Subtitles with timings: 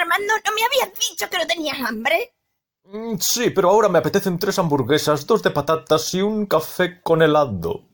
[0.00, 2.34] Armando, ¿no me habías dicho que no tenías hambre?
[2.84, 7.22] Mm, Sí, pero ahora me apetecen tres hamburguesas, dos de patatas y un café con
[7.22, 7.86] helado.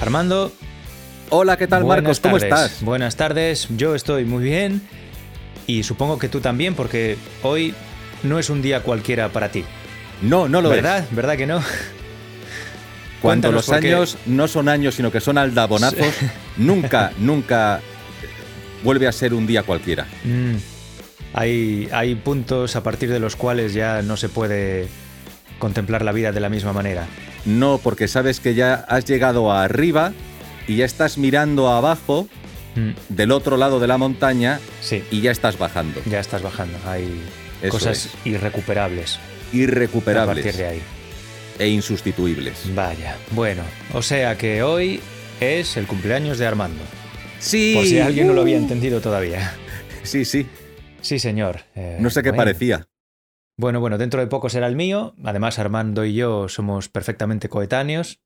[0.00, 0.52] Armando.
[1.30, 2.20] Hola, ¿qué tal, buenas Marcos?
[2.20, 2.52] ¿Cómo tardes.
[2.52, 2.82] estás?
[2.82, 4.82] Buenas tardes, yo estoy muy bien
[5.66, 7.74] y supongo que tú también porque hoy
[8.22, 9.64] no es un día cualquiera para ti.
[10.20, 10.98] No, no lo ¿Verdad?
[10.98, 11.14] es.
[11.14, 11.62] ¿Verdad que no?
[13.22, 13.88] Cuando Cuéntanos los qué.
[13.94, 16.14] años no son años, sino que son aldabonazos,
[16.56, 17.80] nunca, nunca
[18.82, 20.06] vuelve a ser un día cualquiera.
[20.24, 20.56] Mm,
[21.32, 24.88] hay, hay puntos a partir de los cuales ya no se puede
[25.58, 27.06] contemplar la vida de la misma manera.
[27.46, 30.12] No, porque sabes que ya has llegado arriba
[30.66, 32.28] y ya estás mirando abajo
[32.74, 36.00] Mm, del otro lado de la montaña sí, y ya estás bajando.
[36.06, 36.78] ya estás bajando.
[36.86, 37.22] Hay
[37.60, 40.82] Eso cosas irrecuperables a Irrecuperables partir de ahí.
[41.62, 42.74] E insustituibles.
[42.74, 43.62] Vaya, bueno,
[43.94, 45.00] o sea que hoy
[45.40, 46.82] es el cumpleaños de Armando.
[47.38, 47.72] Sí.
[47.74, 49.54] Por si alguien no lo había uh, entendido todavía.
[50.02, 50.46] Sí, sí.
[51.00, 51.60] Sí, señor.
[51.74, 52.40] Eh, No sé qué bueno.
[52.42, 52.88] parecía.
[53.58, 55.14] Bueno, bueno, dentro de poco será el mío.
[55.24, 58.20] Además, Armando y yo somos perfectamente coetáneos.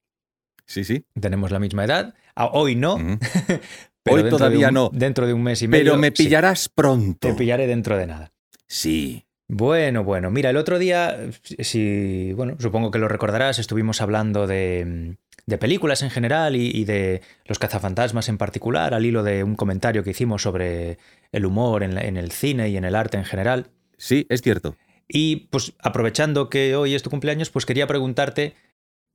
[0.66, 1.04] Sí, sí.
[1.20, 2.14] Tenemos la misma edad.
[2.52, 2.94] Hoy no.
[4.08, 4.90] Hoy de todavía un- no.
[4.92, 5.84] Dentro de un mes y medio.
[5.84, 7.26] Pero me sí, pillarás pronto.
[7.28, 8.32] te pillaré dentro de nada.
[8.68, 9.25] Sí.
[9.48, 11.16] Bueno, bueno, mira, el otro día,
[11.60, 15.16] si, bueno, supongo que lo recordarás, estuvimos hablando de,
[15.46, 19.54] de películas en general y, y de los cazafantasmas en particular, al hilo de un
[19.54, 20.98] comentario que hicimos sobre
[21.30, 23.68] el humor en, la- en el cine y en el arte en general.
[23.98, 24.76] Sí, es cierto.
[25.08, 28.54] Y pues aprovechando que hoy es tu cumpleaños, pues quería preguntarte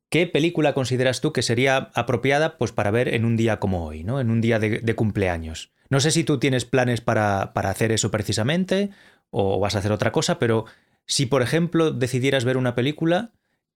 [0.10, 4.04] qué película consideras tú que sería apropiada pues para ver en un día como hoy,
[4.04, 4.20] ¿no?
[4.20, 5.72] En un día de, de cumpleaños.
[5.90, 8.92] No sé si tú tienes planes para, para hacer eso precisamente
[9.32, 10.66] o vas a hacer otra cosa, pero
[11.08, 13.32] si por ejemplo decidieras ver una película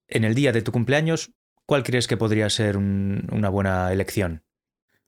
[0.08, 1.32] en el día de tu cumpleaños,
[1.66, 4.44] ¿cuál crees que podría ser un- una buena elección?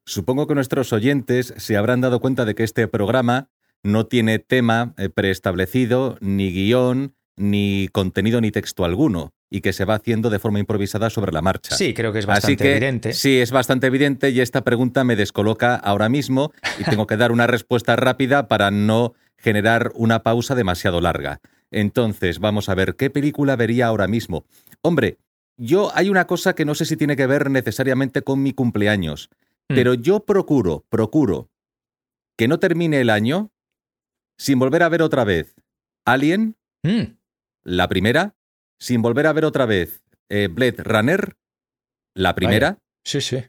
[0.05, 3.49] Supongo que nuestros oyentes se habrán dado cuenta de que este programa
[3.83, 9.86] no tiene tema eh, preestablecido, ni guion, ni contenido ni texto alguno, y que se
[9.86, 11.75] va haciendo de forma improvisada sobre la marcha.
[11.75, 13.13] Sí, creo que es Así bastante que evidente.
[13.13, 17.31] sí, es bastante evidente y esta pregunta me descoloca ahora mismo y tengo que dar
[17.31, 21.39] una respuesta rápida para no generar una pausa demasiado larga.
[21.71, 24.45] Entonces, vamos a ver, ¿qué película vería ahora mismo?
[24.81, 25.17] Hombre,
[25.58, 29.30] yo hay una cosa que no sé si tiene que ver necesariamente con mi cumpleaños,
[29.70, 29.75] Mm.
[29.75, 31.49] pero yo procuro, procuro
[32.37, 33.52] que no termine el año
[34.37, 35.55] sin volver a ver otra vez
[36.05, 37.17] Alien, Mm,
[37.64, 38.36] la primera,
[38.80, 41.36] sin volver a ver otra vez eh, Blade Runner,
[42.14, 43.43] la primera, sí, sí.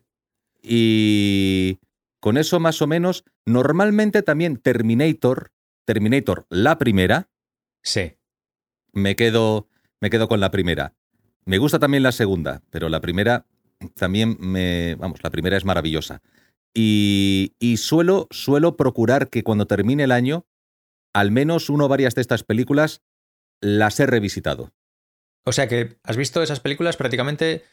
[0.63, 1.79] y
[2.21, 5.53] con eso más o menos, normalmente también Terminator,
[5.89, 7.31] Terminator la primera,
[7.83, 8.13] Sí.
[8.93, 9.71] me quedo,
[10.03, 10.93] me quedo con la primera.
[11.47, 13.47] Me gusta también la segunda, pero la primera
[13.95, 16.21] también me, vamos, la primera es maravillosa.
[16.75, 20.45] Y, y suelo, suelo procurar que cuando termine el año,
[21.15, 23.01] al menos uno o varias de estas películas
[23.63, 24.75] las he revisitado.
[25.47, 27.65] O sea que has visto esas películas prácticamente.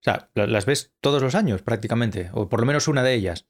[0.00, 3.14] O sea, la- las ves todos los años prácticamente, o por lo menos una de
[3.14, 3.48] ellas.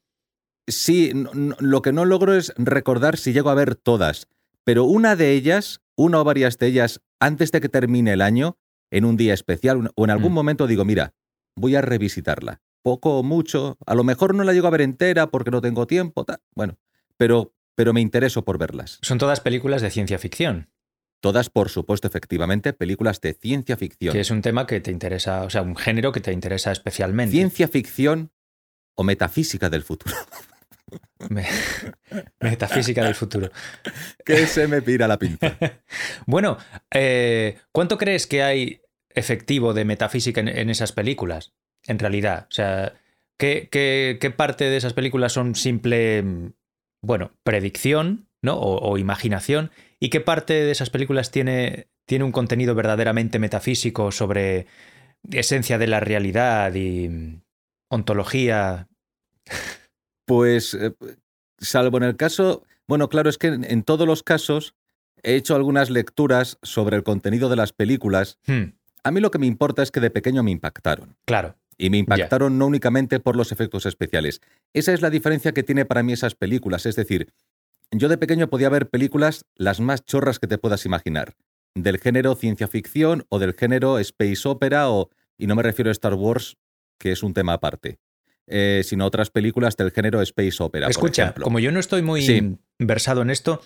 [0.67, 4.27] Sí, no- no- lo que no logro es recordar si llego a ver todas,
[4.63, 8.57] pero una de ellas, una o varias de ellas, antes de que termine el año,
[8.91, 10.35] en un día especial o en algún Mm.
[10.35, 11.13] momento digo, mira,
[11.55, 12.61] voy a revisitarla.
[12.83, 15.87] Poco o mucho, a lo mejor no la llego a ver entera porque no tengo
[15.87, 16.77] tiempo, ta- bueno,
[17.17, 18.99] pero, pero me intereso por verlas.
[19.01, 20.69] Son todas películas de ciencia ficción,
[21.19, 24.13] Todas, por supuesto, efectivamente, películas de ciencia ficción.
[24.13, 27.31] que es un tema que te interesa, o sea, un género que te interesa especialmente.
[27.31, 28.29] Ciencia ficción
[28.95, 30.13] o metafísica del futuro.
[31.29, 31.45] Me-
[32.39, 33.49] Metafísica del futuro.
[34.25, 35.57] que se me pira la pinza.
[36.25, 36.57] Bueno,
[36.91, 41.53] eh, ¿cuánto crees que hay efectivo de metafísica en, en esas películas?
[41.87, 42.93] En realidad, o sea,
[43.37, 46.53] ¿qué, qué- qué parte de esas películas son simple, mm,
[47.01, 48.55] bueno, predicción, ¿no?
[48.55, 54.11] O, o imaginación, y qué parte de esas películas tiene, tiene un contenido verdaderamente metafísico
[54.11, 54.67] sobre
[55.31, 57.41] esencia de la realidad y mm,
[57.89, 58.87] ontología.
[60.27, 60.93] Pues, eh,
[61.57, 64.75] salvo en el caso, bueno, claro, es que en, en todos los casos
[65.23, 68.37] he hecho algunas lecturas sobre el contenido de las películas.
[68.45, 71.15] Hmm, A mí lo que me importa es que de pequeño me impactaron.
[71.25, 71.55] claro.
[71.79, 74.41] Y me impactaron no únicamente por los efectos especiales.
[74.73, 76.87] Esa es la diferencia que tiene para mí esas películas.
[76.87, 77.31] Es decir,
[77.91, 81.35] yo de pequeño podía ver películas las más chorras que te puedas imaginar.
[81.75, 85.91] Del género ciencia ficción o del género space opera o, y no me refiero a
[85.91, 86.57] Star Wars,
[86.97, 87.99] que es un tema aparte,
[88.47, 90.87] eh, sino otras películas del género space opera.
[90.87, 92.57] Escucha, como yo no estoy muy Sí.
[92.79, 93.61] versado en esto,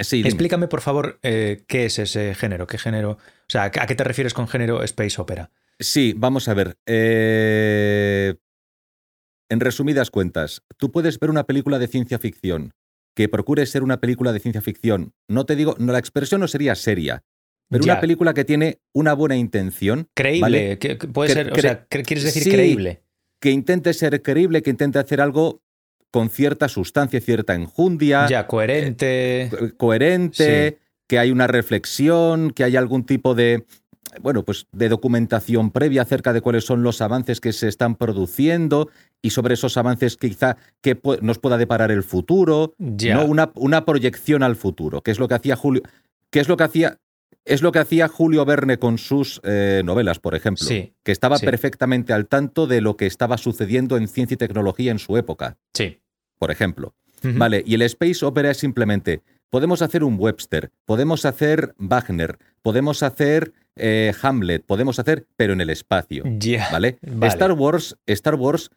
[0.00, 0.22] Sí.
[0.24, 4.02] Explícame, por favor, eh, qué es ese género, qué género, o sea, ¿a qué te
[4.02, 5.50] refieres con género space opera?
[5.78, 6.78] Sí, vamos a ver.
[6.86, 8.34] Eh,
[9.50, 12.72] en resumidas cuentas, tú puedes ver una película de ciencia ficción
[13.14, 15.12] que procure ser una película de ciencia ficción.
[15.28, 17.22] No te digo, no, la expresión no sería seria,
[17.70, 17.92] pero Ya.
[17.92, 20.78] una película que tiene una buena intención, Creíble, ¿vale?
[20.78, 22.50] que- que puede ser, o sea, ¿quieres decir Sí.
[22.50, 23.03] creíble?
[23.44, 25.60] Que intente ser creíble, que intente hacer algo
[26.10, 29.50] con cierta sustancia, cierta enjundia, Ya, coherente.
[29.50, 33.66] co- coherente, que hay una reflexión, que hay algún tipo de
[34.22, 38.88] bueno, pues de documentación previa acerca de cuáles son los avances que se están produciendo
[39.20, 43.16] y sobre esos avances quizá que nos pueda deparar el futuro, Ya.
[43.16, 43.26] ¿no?
[43.26, 45.82] Una, una proyección al futuro, que es lo que hacía Julio,
[46.30, 46.98] que es lo que hacía
[47.44, 51.38] es lo que hacía Julio Verne con sus eh, novelas, por ejemplo, Sí, que estaba
[51.38, 51.46] sí.
[51.46, 55.58] perfectamente al tanto de lo que estaba sucediendo en ciencia y tecnología en su época,
[55.74, 56.00] Sí.
[56.38, 56.94] por ejemplo.
[57.22, 63.02] Vale, y el space opera es simplemente, podemos hacer un Webster, podemos hacer Wagner, podemos
[63.02, 66.68] hacer eh, Hamlet, podemos hacer, pero en el espacio, Ya.
[66.70, 66.98] ¿vale?
[67.00, 67.26] Vale.
[67.32, 68.70] Star Wars, Star Wars,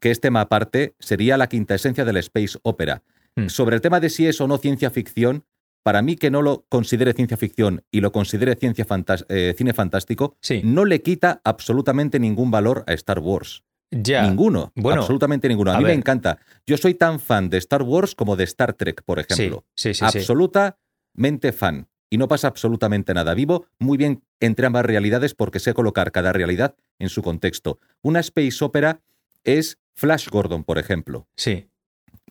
[0.00, 3.02] que es tema aparte, sería la quinta esencia del space opera.
[3.36, 3.48] Hmm.
[3.48, 5.44] Sobre el tema de si es o no ciencia ficción,
[5.84, 8.84] para mí que no lo considere ciencia ficción y lo considere ciencia
[9.28, 10.62] eh, cine fantástico, Sí.
[10.64, 13.62] no le quita absolutamente ningún valor a Star Wars.
[13.90, 14.26] Ya.
[14.26, 15.70] Ninguno, Bueno, absolutamente ninguno.
[15.70, 16.38] A, a mí me encanta.
[16.66, 19.64] Yo soy tan fan de Star Wars como de Star Trek, por ejemplo.
[19.76, 20.18] sí, sí, sí.
[20.18, 21.86] absolutamente fan.
[22.10, 23.34] Y no pasa absolutamente nada.
[23.34, 27.78] Vivo muy bien entre ambas realidades porque sé colocar cada realidad en su contexto.
[28.02, 29.00] Una space opera
[29.42, 31.26] es Flash Gordon, por ejemplo.
[31.36, 31.66] Sí.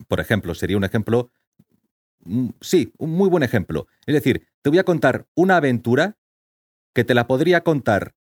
[0.08, 1.30] Por ejemplo, sería un ejemplo.
[2.26, 3.88] Mm, Sí, un muy buen ejemplo.
[4.06, 6.18] Es decir, te voy a contar una aventura
[6.94, 8.16] que te la podría contar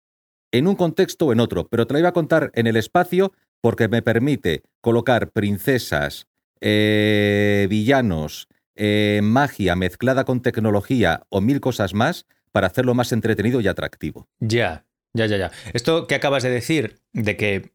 [0.53, 3.33] en un contexto o en otro, pero te la iba a contar en el espacio
[3.61, 6.27] porque me permite colocar princesas,
[6.61, 13.61] eh, villanos, eh, magia mezclada con tecnología o mil cosas más para hacerlo más entretenido
[13.61, 14.29] y atractivo.
[14.41, 15.51] Ya, ya, ya, ya.
[15.73, 17.73] Esto que acabas de decir, de que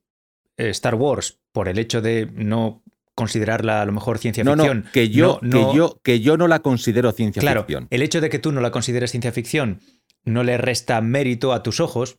[0.57, 2.83] Star Wars, por el hecho de no
[3.16, 4.84] considerarla a lo mejor ciencia No, ficción.
[4.86, 7.88] no, que yo, no- que yo, que yo no la considero ciencia claro, ficción.
[7.90, 9.80] el hecho de que tú no la consideres ciencia ficción
[10.26, 12.18] no le resta mérito a tus ojos.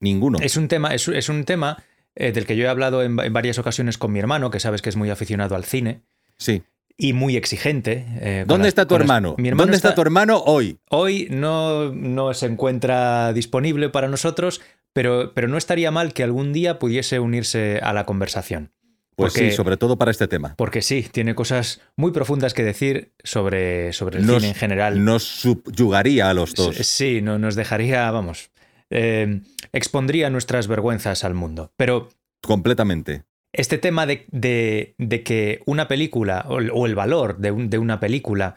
[0.00, 0.38] Ninguno.
[0.42, 1.82] Es un tema, es, es un tema
[2.16, 4.82] eh, del que yo he hablado en, en varias ocasiones con mi hermano, que sabes
[4.82, 6.02] que es muy aficionado al cine
[6.36, 6.62] Sí.
[6.96, 8.04] y muy exigente.
[8.20, 9.34] eh, ¿Dónde las- está tu las- hermano?
[9.38, 9.94] Mi hermano ¿Dónde está...
[9.94, 10.78] tu hermano hoy?
[10.90, 14.60] Hoy no, no se encuentra disponible para nosotros,
[14.92, 18.72] pero, pero no estaría mal que algún día pudiese unirse a la conversación.
[19.16, 20.54] Pues Porque- sí, sobre todo para este tema.
[20.56, 25.04] Porque sí, tiene cosas muy profundas que decir sobre, sobre el Nos- cine en general.
[25.04, 26.76] Nos subyugaría a los dos.
[26.76, 28.50] Sí, no, nos dejaría, vamos,
[28.90, 29.40] eh,
[29.72, 31.70] expondría nuestras vergüenzas al mundo.
[31.76, 32.08] Pero
[32.42, 33.22] Completamente.
[33.52, 37.70] este tema de, de- de que una película o el, o el valor de, un-
[37.70, 38.56] de una película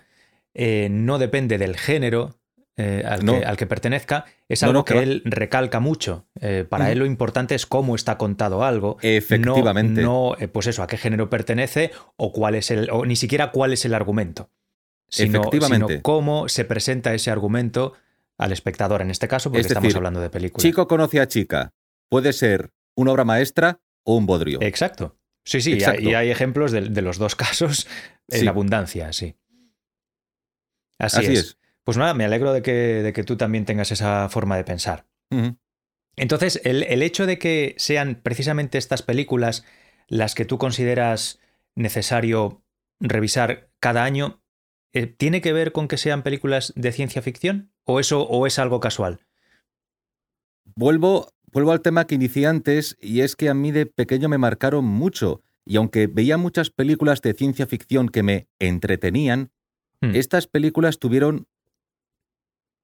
[0.60, 2.36] eh, no depende del género
[2.78, 3.40] eh, al, No.
[3.40, 6.28] que, al que pertenezca, es No, algo no, que él recalca mucho.
[6.40, 8.98] Eh, para él lo importante es cómo está contado algo.
[9.02, 10.02] Efectivamente.
[10.02, 13.52] No, eh, pues eso, a qué género pertenece o cuál es el, o ni siquiera
[13.52, 14.52] cuál es el argumento.
[15.10, 15.94] Sino, Efectivamente.
[15.94, 17.94] sino cómo se presenta ese argumento
[18.38, 20.62] al espectador, en este caso, porque Es estamos hablando de películas.
[20.62, 21.74] Chico conoce a chica.
[22.10, 24.60] Puede ser una obra maestra o un bodrio.
[24.62, 25.18] Exacto.
[25.46, 26.02] Sí, sí, y hay- Exacto.
[26.02, 27.88] y hay ejemplos de, de los dos casos
[28.30, 28.48] en Sí.
[28.48, 29.36] abundancia, sí.
[31.00, 31.40] Así, Así es.
[31.40, 31.58] es.
[31.88, 35.06] Pues nada, me alegro de que, de que tú también tengas esa forma de pensar.
[36.18, 39.64] Entonces, el, el hecho de que sean precisamente estas películas
[40.10, 41.40] las que tú consideras
[41.76, 42.62] necesario
[43.00, 44.42] revisar cada año,
[44.92, 47.72] eh, ¿tiene que ver con que sean películas de ciencia ficción?
[47.86, 49.22] ¿O eso o es algo casual?
[50.76, 54.38] Vuelvo, vuelvo al tema que inicié antes y es que a mí de pequeño me
[54.38, 55.42] marcaron mucho.
[55.64, 59.52] Y aunque veía muchas películas de ciencia ficción que me entretenían,
[60.02, 60.16] Hmm.
[60.16, 61.48] estas películas tuvieron...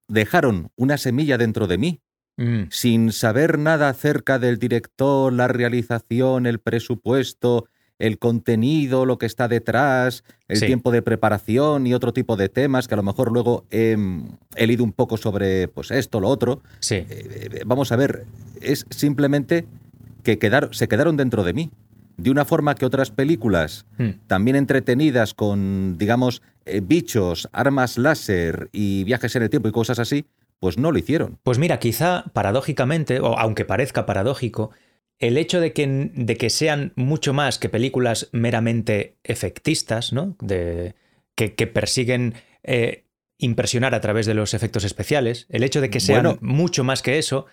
[0.07, 1.99] dejaron una semilla dentro de mí.
[2.35, 7.67] Mm, sin saber nada acerca del director, la realización, el presupuesto,
[7.99, 10.65] el contenido, lo que está detrás, el Sí.
[10.65, 13.95] tiempo de preparación y otro tipo de temas que a lo mejor luego he,
[14.55, 16.63] he leído un poco sobre pues esto, lo otro.
[16.79, 18.25] sí, Eh, eh, vamos a ver,
[18.61, 19.67] es simplemente
[20.23, 20.39] que
[20.71, 21.69] se quedaron dentro de mí.
[22.17, 28.69] De una forma que otras películas, Mm, también entretenidas con, digamos, eh, bichos, armas láser
[28.71, 30.25] y viajes en el tiempo y cosas así,
[30.59, 31.39] pues no lo hicieron.
[31.43, 34.71] Pues mira, quizá paradójicamente, o aunque parezca paradójico,
[35.19, 40.35] el hecho de que, de que sean mucho más que películas meramente efectistas, ¿no?
[40.41, 40.95] De,
[41.35, 43.03] que, que persiguen eh,
[43.37, 46.37] impresionar a través de los efectos especiales, el hecho de que sean Bueno.
[46.41, 47.45] mucho más que eso,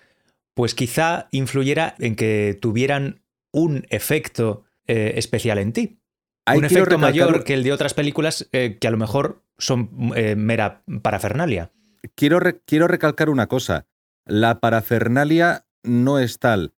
[0.53, 3.20] pues quizá influyera en que tuvieran
[3.51, 5.99] un efecto eh, especial en ti.
[6.45, 9.43] Ahí un efecto recalcar mayor que el de otras películas eh, que a lo mejor
[9.57, 11.71] son eh, mera parafernalia.
[12.15, 13.85] quiero, re- quiero recalcar una cosa.
[14.25, 16.73] La parafernalia no es tal.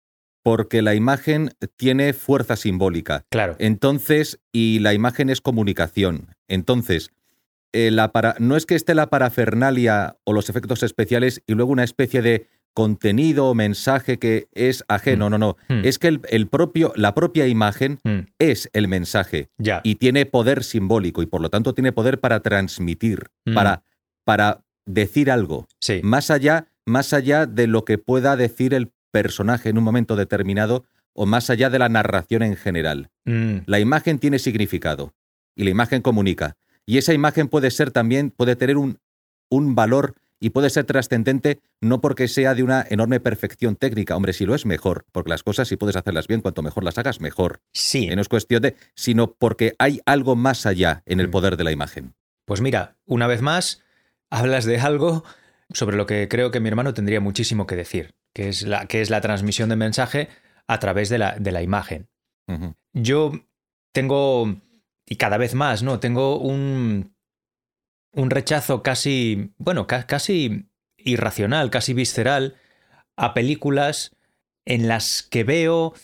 [0.44, 3.24] porque la imagen tiene fuerza simbólica.
[3.30, 3.54] Claro.
[3.60, 6.34] Entonces, y la imagen es comunicación.
[6.48, 7.12] Entonces,
[7.72, 11.70] eh, la para- no es que esté la parafernalia o los efectos especiales y luego
[11.70, 15.30] una especie de contenido o mensaje que es ajeno, Mm.
[15.30, 15.56] no, no.
[15.68, 15.84] Mm.
[15.84, 19.80] Es que el, el propio, la propia imagen Mm, es el mensaje ya.
[19.84, 23.82] y tiene poder simbólico y por lo tanto tiene poder para transmitir, para,
[24.24, 26.00] para decir algo, sí.
[26.02, 30.84] más allá, más allá de lo que pueda decir el personaje en un momento determinado
[31.12, 33.10] o más allá de la narración en general.
[33.24, 35.12] La imagen tiene significado
[35.54, 36.56] y la imagen comunica.
[36.86, 38.98] Y esa imagen puede ser también, puede tener un,
[39.50, 44.16] un valor y puede ser trascendente no porque sea de una enorme perfección técnica.
[44.16, 46.98] Hombre, si lo es mejor, porque las cosas si puedes hacerlas bien, cuanto mejor las
[46.98, 47.60] hagas, mejor.
[47.72, 48.08] sí.
[48.08, 51.30] No es cuestión de, sino porque hay algo más allá en el Mm.
[51.30, 52.14] poder de la imagen.
[52.44, 53.82] Pues mira, una vez más,
[54.30, 55.24] hablas de algo
[55.70, 59.00] sobre lo que creo que mi hermano tendría muchísimo que decir, que es la, que
[59.00, 60.28] es la transmisión de mensaje
[60.66, 62.08] a través de la, de la imagen.
[62.92, 63.32] Yo
[63.92, 64.56] tengo,
[65.06, 66.00] y cada vez más, ¿no?
[66.00, 67.11] Tengo un,
[68.12, 70.66] un rechazo casi, bueno, ca- casi
[70.96, 72.56] irracional, casi visceral
[73.16, 74.16] a películas
[74.64, 75.94] en las que veo,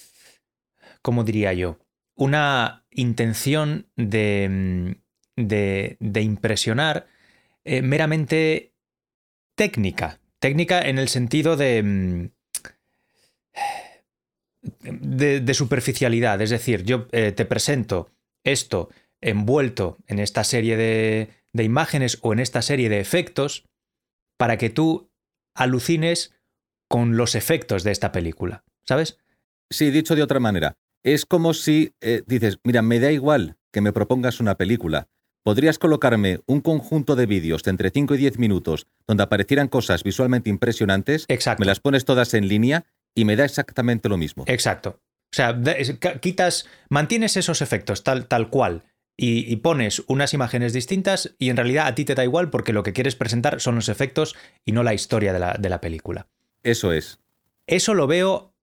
[1.02, 1.78] ¿cómo diría yo?
[2.14, 4.48] Una intención de,
[5.36, 7.06] mm, de, de impresionar
[7.64, 8.72] eh, meramente
[9.54, 10.20] técnica.
[10.40, 12.30] Técnica en el sentido de, mm,
[14.82, 16.40] de, de superficialidad.
[16.42, 18.10] Es decir, yo eh, te presento
[18.44, 18.88] esto
[19.20, 23.66] envuelto en esta serie de, de imágenes o en esta serie de efectos
[24.38, 25.10] para que tú
[25.54, 26.34] alucines
[26.88, 28.64] con los efectos de esta película.
[28.86, 29.18] ¿Sabes?
[29.70, 33.82] Sí, dicho de otra manera, es como si eh, dices, mira, me da igual que
[33.82, 35.08] me propongas una película.
[35.44, 40.02] Podrías colocarme un conjunto de vídeos de entre 5 y 10 minutos donde aparecieran cosas
[40.02, 41.60] visualmente impresionantes, Exacto.
[41.60, 44.44] me las pones todas en línea y me da exactamente lo mismo.
[44.46, 45.00] Exacto.
[45.32, 45.60] O sea,
[46.20, 48.84] quitas, mantienes esos efectos tal, tal cual
[49.20, 52.72] y, y pones unas imágenes distintas y en realidad a ti te da igual porque
[52.72, 55.80] lo que quieres presentar son los efectos y no la historia de la, de la
[55.80, 56.28] película.
[56.62, 57.18] Eso es.
[57.66, 58.54] Eso lo veo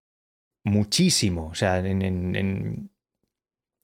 [0.63, 1.47] muchísimo.
[1.47, 2.89] O sea, en, en- en-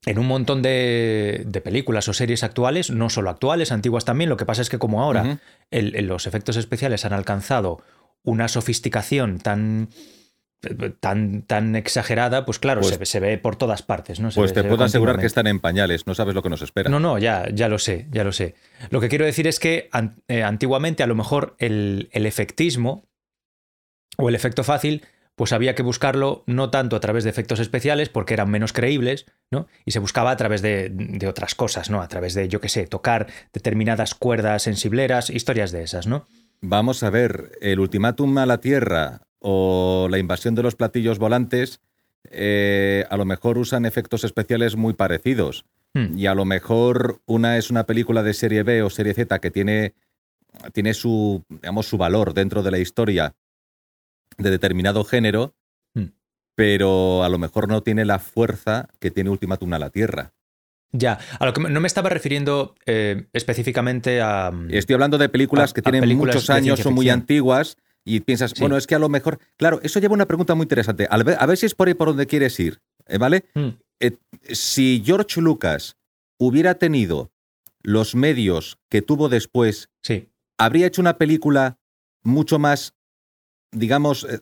[0.06, 4.30] en un montón de, de películas o series actuales, no solo actuales, antiguas también.
[4.32, 5.38] Lo que pasa es que como ahora Ujú.
[5.70, 7.84] el- el- los efectos especiales han alcanzado
[8.24, 9.90] una sofisticación tan
[11.00, 14.32] tan, tan exagerada, pues claro, Pues- se, ve- se ve por todas partes, ¿no?
[14.32, 16.62] Se Pues ve- te puedo asegurar que están en pañales, no sabes lo que nos
[16.62, 16.90] espera.
[16.90, 18.56] No, no, ya, ya lo sé, ya lo sé.
[18.90, 23.06] Lo que quiero decir es que an- eh, antiguamente a lo mejor el, el efectismo
[24.18, 25.04] o el efecto fácil,
[25.36, 29.26] pues había que buscarlo no tanto a través de efectos especiales porque eran menos creíbles,
[29.50, 29.68] ¿no?
[29.86, 32.02] Y se buscaba a través de, de otras cosas, ¿no?
[32.02, 36.28] A través de, yo qué sé, tocar determinadas cuerdas sensibleras, historias de esas, ¿no?
[36.62, 41.82] Vamos a ver, el ultimátum a la Tierra o la invasión de los platillos volantes
[42.30, 45.66] eh, a lo mejor usan efectos especiales muy parecidos.
[45.94, 46.18] Hmm.
[46.18, 49.52] Y a lo mejor una es una película de serie B o serie Z que
[49.52, 49.94] tiene,
[50.72, 53.36] tiene su, digamos, su valor dentro de la historia
[54.38, 55.54] de determinado género,
[55.94, 56.14] Hmm.
[56.56, 60.32] pero a lo mejor no tiene la fuerza que tiene Ultimátum a la Tierra.
[60.94, 64.52] Ya, a lo que no me estaba refiriendo eh, específicamente a...
[64.70, 68.52] Estoy hablando de películas A- que tienen películas muchos años, son muy antiguas y piensas,
[68.52, 68.60] Sí.
[68.60, 71.08] bueno, es que a lo mejor, claro, eso lleva una pregunta muy interesante.
[71.10, 73.46] Al ver- a ver si es por ahí por donde quieres ir, ¿eh, ¿vale?
[73.54, 73.70] Mm,
[74.52, 75.96] Si George Lucas
[76.40, 77.32] hubiera tenido
[77.84, 80.28] los medios que tuvo después, sí,
[80.58, 81.78] habría hecho una película
[82.24, 82.96] mucho más,
[83.72, 84.40] digamos, eh,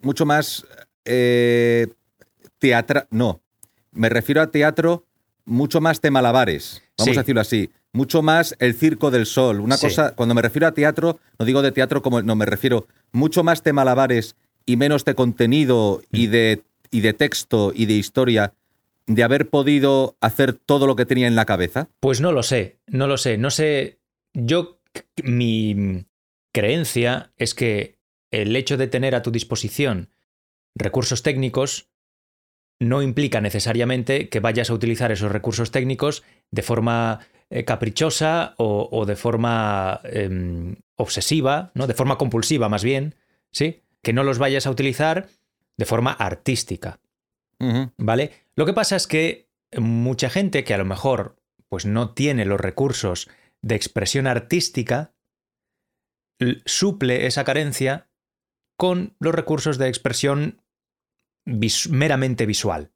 [0.00, 0.66] mucho más
[1.04, 1.86] eh,
[2.58, 3.06] teatral.
[3.10, 3.40] No,
[3.92, 5.04] me refiero a teatro
[5.44, 7.18] mucho más de malabares, vamos Sí.
[7.18, 7.70] a decirlo así.
[7.96, 9.60] Mucho más el circo del sol.
[9.60, 9.86] Una Sí.
[9.86, 13.42] cosa, cuando me refiero a teatro, no digo de teatro como, no, me refiero mucho
[13.42, 14.36] más de malabares
[14.66, 16.16] y menos de contenido Mm.
[16.16, 18.52] y de, y de texto y de historia,
[19.06, 21.88] de haber podido hacer todo lo que tenía en la cabeza.
[22.00, 23.98] Pues no lo sé, no lo sé, no sé.
[24.34, 24.78] Yo,
[25.24, 26.04] mi
[26.52, 27.96] creencia es que
[28.30, 30.10] el hecho de tener a tu disposición
[30.74, 31.88] recursos técnicos
[32.78, 38.88] no implica necesariamente que vayas a utilizar esos recursos técnicos de forma eh, caprichosa o,
[38.90, 41.86] o de forma em, obsesiva, ¿no?
[41.86, 43.14] De forma compulsiva, más bien,
[43.52, 43.82] ¿sí?
[44.02, 45.28] Que no los vayas a utilizar
[45.76, 46.98] de forma artística.
[47.98, 48.32] ¿Vale?
[48.54, 49.48] Lo que pasa es que
[49.78, 51.36] mucha gente que a lo mejor
[51.68, 53.28] pues no tiene los recursos
[53.62, 55.12] de expresión artística
[56.64, 58.08] suple esa carencia
[58.76, 60.60] con los recursos de expresión
[61.46, 62.92] vis- meramente visual.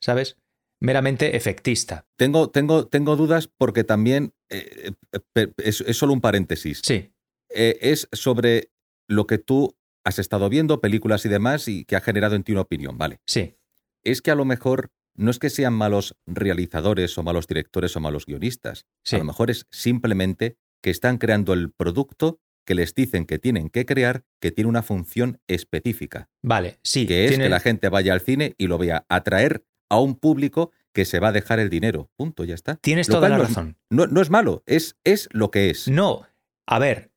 [0.00, 0.36] ¿Sabes?
[0.82, 2.06] Meramente efectista.
[2.16, 4.92] Tengo, tengo, tengo dudas porque también eh,
[5.36, 6.80] eh, es, es solo un paréntesis.
[6.84, 7.10] Sí,
[7.54, 8.70] Eh, es sobre
[9.08, 12.52] lo que tú has estado viendo películas y demás y que ha generado en ti
[12.52, 13.20] una opinión, ¿vale?
[13.26, 13.56] Sí.
[14.04, 18.00] Es que a lo mejor no es que sean malos realizadores o malos directores o
[18.00, 18.86] malos guionistas.
[19.04, 19.16] Sí.
[19.16, 23.68] A lo mejor es simplemente que están creando el producto que les dicen que tienen
[23.70, 27.06] que crear, que tiene una función específica, Vale, sí.
[27.06, 30.14] que es tiene- que la gente vaya al cine y lo vea atraer a un
[30.16, 32.10] público que se va a dejar el dinero.
[32.16, 32.76] Punto, ya está.
[32.76, 33.76] Tienes Lo toda la no es- razón.
[33.90, 35.86] No, no es malo, es, es lo que es.
[35.88, 36.26] No,
[36.66, 37.12] a ver,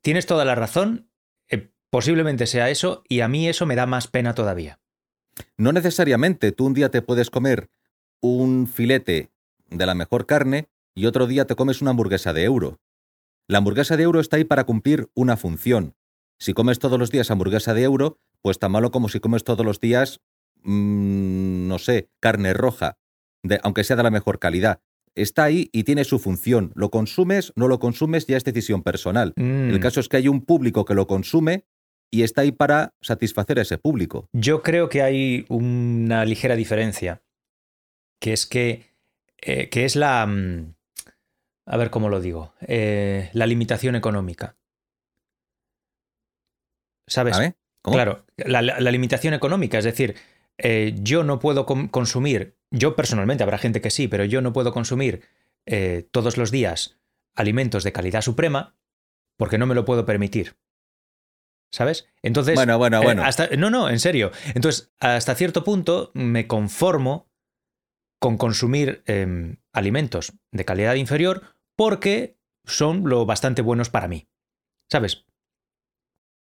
[0.00, 1.08] tienes toda la razón.
[1.48, 4.78] eh, posiblemente sea eso, y a mí eso me da más pena todavía.
[5.56, 6.52] No necesariamente.
[6.52, 7.68] Tú un día te puedes comer
[8.20, 9.30] un filete
[9.68, 12.78] de la mejor carne y otro día te comes una hamburguesa de euro.
[13.48, 15.96] La hamburguesa de euro está ahí para cumplir una función.
[16.38, 19.64] Si comes todos los días hamburguesa de euro, pues tan malo como si comes todos
[19.66, 20.20] los días,
[20.62, 22.96] mm, no sé, carne roja,
[23.42, 24.80] de- aunque sea de la mejor calidad.
[25.16, 26.72] Está ahí y tiene su función.
[26.76, 29.32] Lo consumes, no lo consumes, ya es decisión personal.
[29.36, 31.64] Mm, El caso es que hay un público que lo consume
[32.12, 34.28] y está ahí para satisfacer a ese público.
[34.32, 37.22] Yo creo que hay una ligera diferencia,
[38.20, 38.86] que es que,
[39.42, 40.26] eh, que es la...
[40.26, 40.74] mm,
[41.66, 42.54] A ver cómo lo digo.
[42.60, 44.56] eh, la limitación económica.
[47.08, 47.36] ¿Sabes?
[47.94, 50.14] Claro, la, la- la limitación económica, es decir,
[50.62, 54.72] eh, yo no puedo consumir, yo personalmente, habrá gente que sí, pero yo no puedo
[54.72, 55.22] consumir
[55.66, 56.98] eh, todos los días
[57.34, 58.76] alimentos de calidad suprema
[59.38, 60.56] porque no me lo puedo permitir.
[61.72, 62.08] ¿Sabes?
[62.22, 63.22] Entonces, Bueno, bueno, eh, bueno.
[63.22, 64.32] hasta- no, no, en serio.
[64.54, 67.30] Entonces, hasta cierto punto me conformo
[68.20, 71.42] con consumir em, alimentos de calidad inferior
[71.76, 74.28] porque son lo bastante buenos para mí.
[74.90, 75.24] ¿Sabes?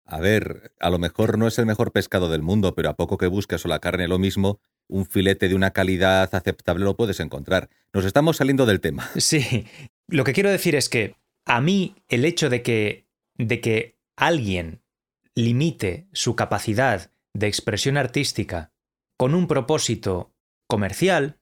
[0.07, 3.17] A ver, a lo mejor no es el mejor pescado del mundo, pero a poco
[3.17, 7.19] que busques o la carne lo mismo, un filete de una calidad aceptable lo puedes
[7.19, 7.69] encontrar.
[7.91, 9.09] Nos estamos saliendo del tema.
[9.17, 9.67] Sí,
[10.07, 14.81] lo que quiero decir es que a mí el hecho de que, de que alguien
[15.35, 18.71] limite su capacidad de expresión artística
[19.17, 20.33] con un propósito
[20.67, 21.37] comercial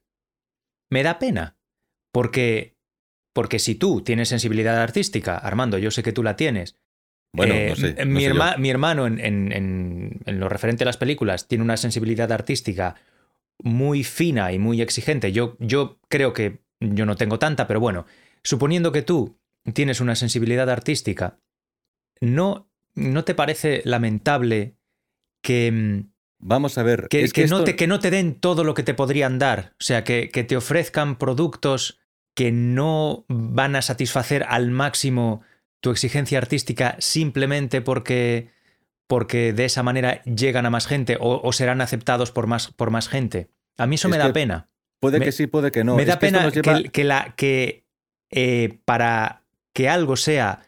[0.90, 1.56] me da pena.
[2.12, 2.76] Porque,
[3.32, 6.76] porque si tú tienes sensibilidad artística, Armando, yo sé que tú la tienes.
[7.36, 7.94] Bueno, eh, no sé.
[8.04, 11.76] no mi, herma- hermano, en, en- en- en lo referente a las películas, tiene una
[11.76, 12.96] sensibilidad artística
[13.62, 15.32] muy fina y muy exigente.
[15.32, 18.06] Yo, yo creo que yo no tengo tanta, pero bueno,
[18.42, 19.38] suponiendo que tú
[19.72, 21.38] tienes una sensibilidad artística,
[22.20, 24.76] ¿no, no te parece lamentable
[25.42, 27.08] que, mm, Vamos a ver.
[27.08, 29.38] que, es que que no te, que no te den todo lo que te podrían
[29.38, 29.72] dar?
[29.80, 31.98] O sea, que te ofrezcan productos
[32.34, 35.40] que no van a satisfacer al máximo
[35.80, 38.50] tu exigencia artística simplemente porque,
[39.06, 42.90] porque de esa manera llegan a más gente o, o serán aceptados por más, por
[42.90, 43.50] más gente.
[43.78, 44.68] A mí eso Es me da pena.
[45.00, 45.96] Puede me- que sí, puede que no.
[45.96, 47.84] me Es da que pena nos lleva- que, que la, que
[48.30, 49.42] eh, para
[49.74, 50.62] que algo sea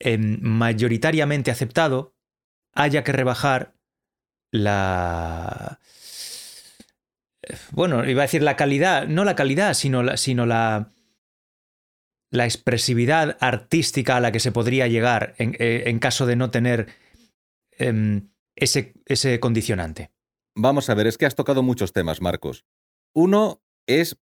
[0.00, 2.14] em, mayoritariamente aceptado,
[2.74, 3.74] haya que rebajar
[4.50, 5.78] la...
[7.70, 10.90] Bueno, iba a decir la calidad, no la calidad, sino la, sino la,
[12.30, 16.50] la expresividad artística a la que se podría llegar en, eh, en caso de no
[16.50, 16.88] tener
[17.78, 20.10] em, ese, ese condicionante.
[20.56, 22.64] Vamos a ver, es que has tocado muchos temas, Marcos.
[23.14, 24.16] Uno es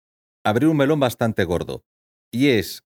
[0.45, 1.85] abrir un melón bastante gordo.
[2.31, 2.85] Y es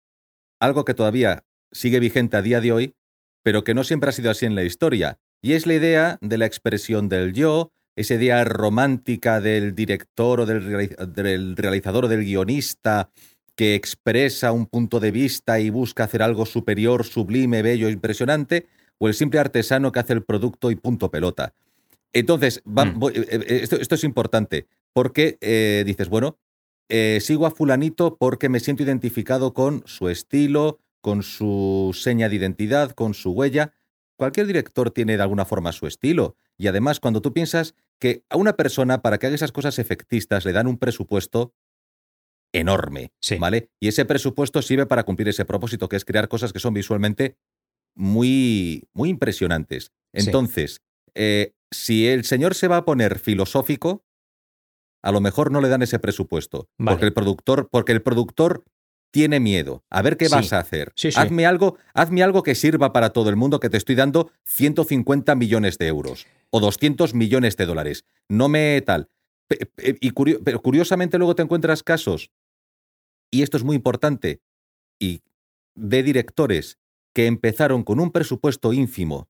[0.60, 2.94] algo que todavía sigue vigente a día de hoy,
[3.42, 5.18] pero que no siempre ha sido así en la historia.
[5.42, 10.46] Y es la idea de la expresión del yo, esa idea romántica del director o
[10.46, 13.10] del, reali- del realizador o del guionista
[13.58, 18.66] que expresa un punto de vista y busca hacer algo superior, sublime, bello, impresionante,
[18.98, 21.54] o el simple artesano que hace el producto y punto pelota.
[22.12, 22.98] Entonces, va- Mm.
[23.00, 26.38] voy- eh, eh, esto, esto es importante, porque eh, dices, bueno,
[26.88, 32.36] eh, sigo a fulanito porque me siento identificado con su estilo, con su seña de
[32.36, 33.72] identidad, con su huella.
[34.16, 36.36] Cualquier director tiene de alguna forma su estilo.
[36.56, 40.44] Y además, cuando tú piensas que a una persona, para que haga esas cosas efectistas,
[40.44, 41.52] le dan un presupuesto
[42.58, 43.36] enorme, Sí.
[43.36, 43.70] ¿vale?
[43.80, 47.36] Y ese presupuesto sirve para cumplir ese propósito, que es crear cosas que son visualmente
[47.94, 49.92] muy, muy impresionantes.
[50.14, 50.26] Sí.
[50.26, 50.80] Entonces,
[51.14, 54.04] eh, si el señor se va a poner filosófico,
[55.02, 56.68] a lo mejor no le dan ese presupuesto.
[56.78, 56.94] Vale.
[56.94, 58.64] Porque el productor, porque el productor
[59.10, 59.84] tiene miedo.
[59.90, 60.34] A ver qué Sí.
[60.34, 60.92] vas a hacer.
[60.94, 61.18] Sí, sí.
[61.18, 65.34] Hazme algo, hazme algo que sirva para todo el mundo, que te estoy dando 150
[65.34, 68.04] millones de euros o 200 millones de dólares.
[68.28, 69.08] No me tal.
[69.78, 72.30] Y curiosamente luego te encuentras casos,
[73.30, 74.40] y esto es muy importante,
[75.00, 75.22] y
[75.74, 76.78] de directores
[77.14, 79.28] que empezaron con un presupuesto ínfimo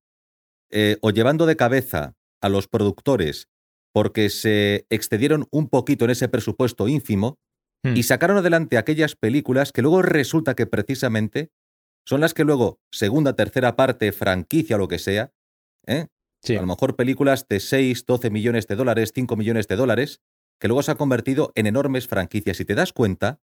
[0.70, 3.48] eh, o llevando de cabeza a los productores
[3.92, 7.38] porque se excedieron un poquito en ese presupuesto ínfimo
[7.82, 7.96] Hmm.
[7.96, 11.50] y sacaron adelante aquellas películas que luego resulta que precisamente
[12.04, 15.32] son las que luego, segunda, tercera parte, franquicia, lo que sea,
[15.86, 16.06] ¿eh?
[16.42, 16.56] Sí.
[16.56, 20.20] A lo mejor películas de 6, 12 millones de dólares, 5 millones de dólares,
[20.60, 22.56] que luego se han convertido en enormes franquicias.
[22.56, 23.40] Si te das cuenta,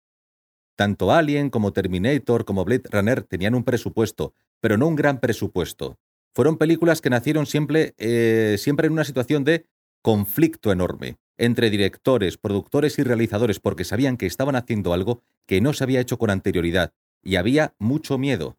[0.75, 5.97] tanto Alien como Terminator como Blade Runner tenían un presupuesto, pero no un gran presupuesto.
[6.33, 9.65] Fueron películas que nacieron siempre, eh, siempre en una situación de
[10.01, 15.73] conflicto enorme entre directores, productores y realizadores porque sabían que estaban haciendo algo que no
[15.73, 18.57] se había hecho con anterioridad y había mucho miedo.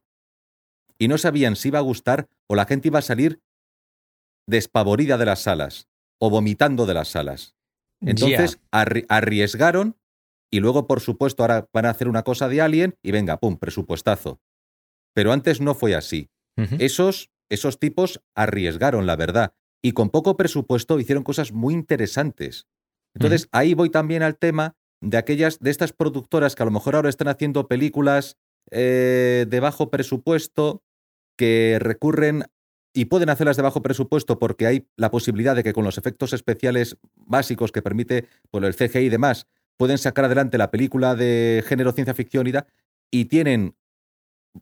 [0.98, 3.40] Y no sabían si iba a gustar o la gente iba a salir
[4.46, 7.54] despavorida de las salas o vomitando de las salas.
[8.00, 9.96] Entonces arri- arriesgaron
[10.52, 13.56] y luego, por supuesto, ahora van a hacer una cosa de Alien y venga, pum,
[13.56, 14.40] presupuestazo.
[15.14, 16.28] Pero antes no fue así.
[16.78, 22.66] Esos, esos tipos arriesgaron, la verdad, y con poco presupuesto hicieron cosas muy interesantes.
[23.14, 26.94] Entonces, ahí voy también al tema de aquellas, de estas productoras que a lo mejor
[26.94, 28.36] ahora están haciendo películas
[28.70, 30.82] eh, de bajo presupuesto,
[31.38, 32.44] que recurren
[32.94, 36.34] y pueden hacerlas de bajo presupuesto porque hay la posibilidad de que con los efectos
[36.34, 39.46] especiales básicos que permite por el CGI y demás,
[39.82, 42.68] pueden sacar adelante la película de género ciencia ficción y, da-
[43.10, 43.74] y tienen,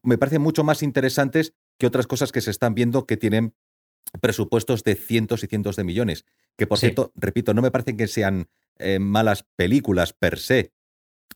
[0.02, 3.52] me parecen mucho más interesantes que otras cosas que se están viendo que tienen
[4.22, 6.24] presupuestos de cientos y cientos de millones.
[6.56, 6.86] Que por Sí.
[6.86, 10.72] cierto, repito, no me parecen que sean eh, malas películas per se.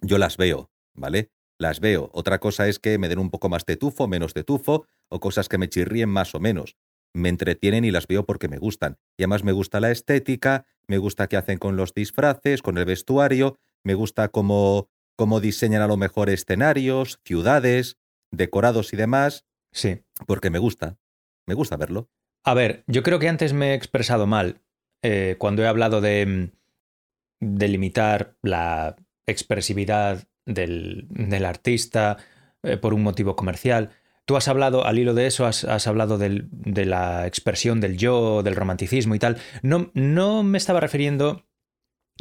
[0.01, 1.31] Yo las veo, ¿vale?
[1.59, 2.09] Las veo.
[2.15, 5.21] Otra cosa es que me den un poco más de tufo, menos de tufo, o
[5.21, 6.75] cosas que me chirríen más o menos.
[7.13, 8.97] Me entretienen y las veo porque me gustan.
[9.19, 12.87] Y además me gusta la estética, me gusta qué hacen con los disfraces, con el
[12.87, 17.99] vestuario, me gusta cómo, cómo diseñan a lo mejor escenarios, ciudades,
[18.33, 20.01] decorados y demás, Sí.
[20.27, 20.99] porque me gusta.
[21.47, 22.09] Me gusta verlo.
[22.45, 24.61] A ver, yo creo que antes me he expresado mal
[25.03, 26.51] eh, cuando he hablado de, mm,
[27.59, 32.17] de limitar la expresividad del, del artista
[32.63, 33.91] eh, por un motivo comercial.
[34.27, 37.99] Tú has hablado, al hilo de eso, has, has hablado del- de la expresión del
[37.99, 39.37] yo, del romanticismo y tal.
[39.63, 41.45] No, no me estaba refiriendo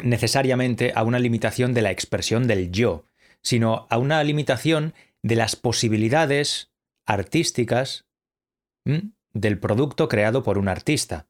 [0.02, 3.06] necesariamente a una limitación de la expresión del yo,
[3.42, 6.72] sino a una limitación de las posibilidades
[7.06, 8.06] artísticas
[8.86, 9.12] ¿m?
[9.34, 11.28] del producto creado por un artista.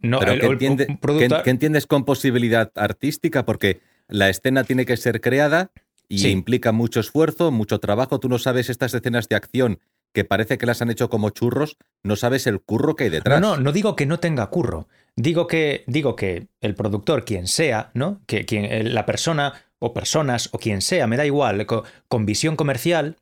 [0.00, 3.44] No, Pero el- ¿qué, el- entiende- un producto- qué- qué entiendes con posibilidad artística?
[3.46, 5.70] Porque la escena tiene que ser creada
[6.08, 6.30] y Sí.
[6.30, 8.20] implica mucho esfuerzo, mucho trabajo.
[8.20, 9.78] Tú no sabes estas escenas de acción
[10.12, 13.40] que parece que las han hecho como churros, no sabes el curro que hay detrás.
[13.40, 14.86] No, no, no digo que no tenga curro.
[15.16, 18.20] Digo que, digo que el productor, quien sea, ¿no?
[18.26, 22.26] Que quien, eh, la persona o personas o quien sea, me da igual, co- con,
[22.26, 23.16] visión comercial,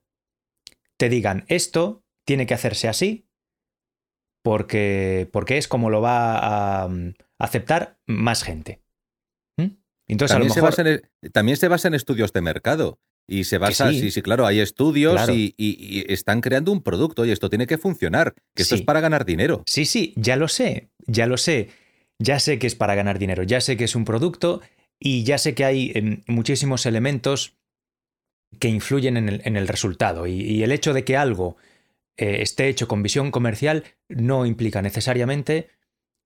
[0.97, 3.27] te digan esto tiene que hacerse así
[4.45, 8.81] porque, porque es como lo va a mm, aceptar más gente.
[9.59, 9.67] ¿Mm?
[10.09, 10.85] Entonces, también, a se lo mejor.
[10.87, 10.91] basa
[11.23, 12.99] en también se basa en estudios de mercado.
[13.29, 14.01] Y se basa, sí.
[14.01, 14.11] sí.
[14.11, 15.33] sí, claro, hay estudios Claro.
[15.33, 18.83] y, y- y están creando un producto y esto tiene que funcionar, que esto es
[18.83, 19.63] para ganar dinero.
[19.65, 21.69] Sí, sí, ya lo sé, ya lo sé.
[22.23, 24.61] Ya sé que es para ganar dinero, ya sé que es un producto
[24.99, 27.55] y ya sé que hay em, muchísimos elementos
[28.61, 30.27] que influyen en el, en el resultado.
[30.27, 31.57] Y, y el hecho de que algo
[32.17, 35.69] eh, esté hecho con visión comercial no implica necesariamente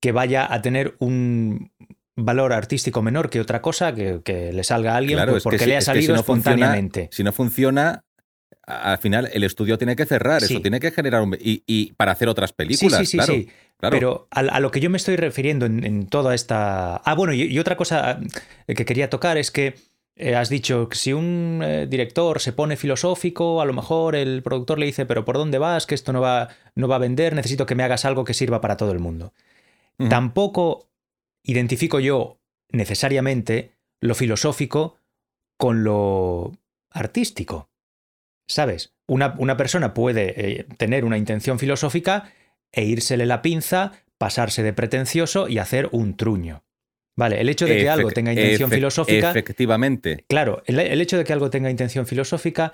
[0.03, 1.71] que vaya a tener un
[2.17, 5.43] valor artístico menor que otra cosa que, que le salga a alguien Claro, por- es
[5.43, 7.09] que porque si- le ha es que si salido funciona- espontáneamente.
[7.13, 8.05] Si no funciona,
[8.67, 10.55] al final el estudio tiene que cerrar, Sí.
[10.55, 11.37] eso tiene que generar un...
[11.41, 13.35] Y, y para hacer otras películas, sí, sí, sí, claro.
[13.79, 13.97] Claro.
[13.97, 16.97] Pero a, a lo que yo me estoy refiriendo en, en toda esta...
[16.97, 18.21] Ah, bueno, y, y otra cosa
[18.67, 19.75] eh, que quería tocar es que
[20.17, 24.43] eh, has dicho que si un eh, director se pone filosófico, a lo mejor el
[24.43, 25.87] productor le dice, pero ¿por dónde vas?
[25.87, 28.61] Que esto no va, no va a vender, necesito que me hagas algo que sirva
[28.61, 29.33] para todo el mundo.
[30.09, 30.89] Tampoco
[31.43, 32.39] identifico yo
[32.71, 34.99] necesariamente lo filosófico
[35.57, 36.53] con lo
[36.91, 37.71] artístico.
[38.49, 38.95] ¿Sabes?
[39.09, 42.33] Una, una persona puede eh, tener una intención filosófica
[42.73, 46.63] e írsele la pinza, pasarse de pretencioso y hacer un truño.
[47.17, 49.31] Vale, el hecho de que algo tenga intención filosófica.
[49.31, 50.25] Efectivamente.
[50.29, 52.73] Claro, el, el hecho de que algo tenga intención filosófica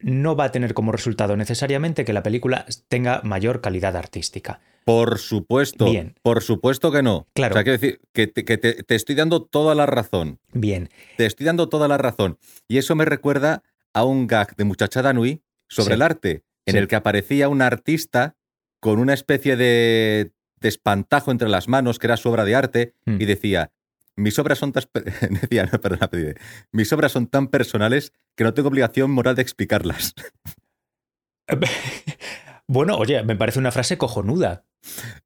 [0.00, 4.60] no va a tener como resultado necesariamente que la película tenga mayor calidad artística.
[4.84, 5.86] Por supuesto.
[5.86, 6.14] Bien.
[6.22, 7.26] Por supuesto que no.
[7.34, 7.54] Claro.
[7.54, 10.40] O sea, quiero decir que, te, que te- te estoy dando toda la razón.
[10.52, 12.38] Bien, Te estoy dando toda la razón.
[12.68, 13.62] Y eso me recuerda
[13.94, 15.92] a un gag de Muchachada Nui sobre Sí.
[15.94, 16.78] el arte, en Sí.
[16.78, 18.34] el que aparecía un artista
[18.84, 22.94] con una especie de, de espantajo entre las manos, que era su obra de arte,
[23.06, 23.16] Mm.
[23.18, 23.70] y decía.
[24.16, 24.84] Mis obras son tan,
[25.42, 26.08] decía, no, perdona,
[26.70, 30.14] mis obras son tan personales que no tengo obligación moral de explicarlas.
[32.66, 34.64] Bueno, oye, me parece una frase cojonuda.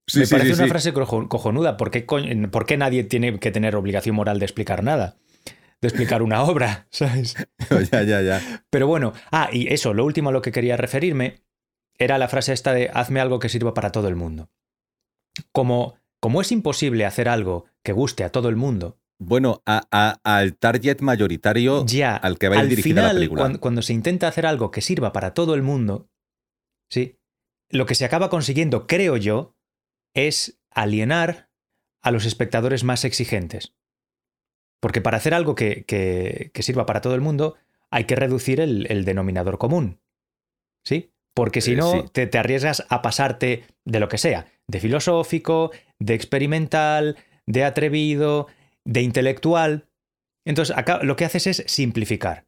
[0.06, 1.76] Sí, me sí, parece sí, una frase cojo- cojonuda.
[1.76, 5.16] ¿Por qué, coño- por qué nadie tiene que tener obligación moral de explicar nada?
[5.80, 7.36] De explicar una obra, ¿sabes?
[7.92, 8.64] ya, ya, ya.
[8.70, 11.42] Pero bueno, ah, y eso, lo último a lo que quería referirme
[11.98, 14.50] era la frase esta de hazme algo que sirva para todo el mundo.
[15.52, 20.20] como, como es imposible hacer algo que guste a todo el mundo, Bueno, a- a-
[20.24, 23.42] al target mayoritario ya al que va a ir dirigida final, la película.
[23.42, 26.08] cuan- Cuando, se intenta hacer algo que sirva para todo el mundo,
[26.90, 27.16] ¿sí?
[27.70, 29.54] lo que se acaba consiguiendo, creo yo,
[30.14, 31.50] es alienar
[32.02, 33.74] a los espectadores más exigentes.
[34.80, 37.56] Porque para hacer algo que, que- que sirva para todo el mundo,
[37.90, 40.00] hay que reducir el, el denominador común.
[40.84, 41.12] ¿Sí?
[41.38, 41.98] Porque si Eh, no, sí.
[42.12, 45.70] te, te arriesgas a pasarte de lo que sea, de filosófico,
[46.00, 48.48] de experimental, de atrevido,
[48.84, 49.86] de intelectual.
[50.44, 52.44] Entonces, acá lo que haces es simplificar.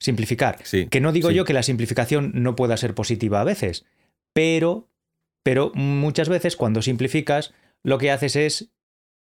[0.00, 0.58] Simplificar.
[0.62, 1.34] Sí, Que no digo sí.
[1.34, 3.84] yo que la simplificación no pueda ser positiva a veces,
[4.32, 4.88] pero,
[5.42, 8.70] pero muchas veces cuando simplificas, lo que haces es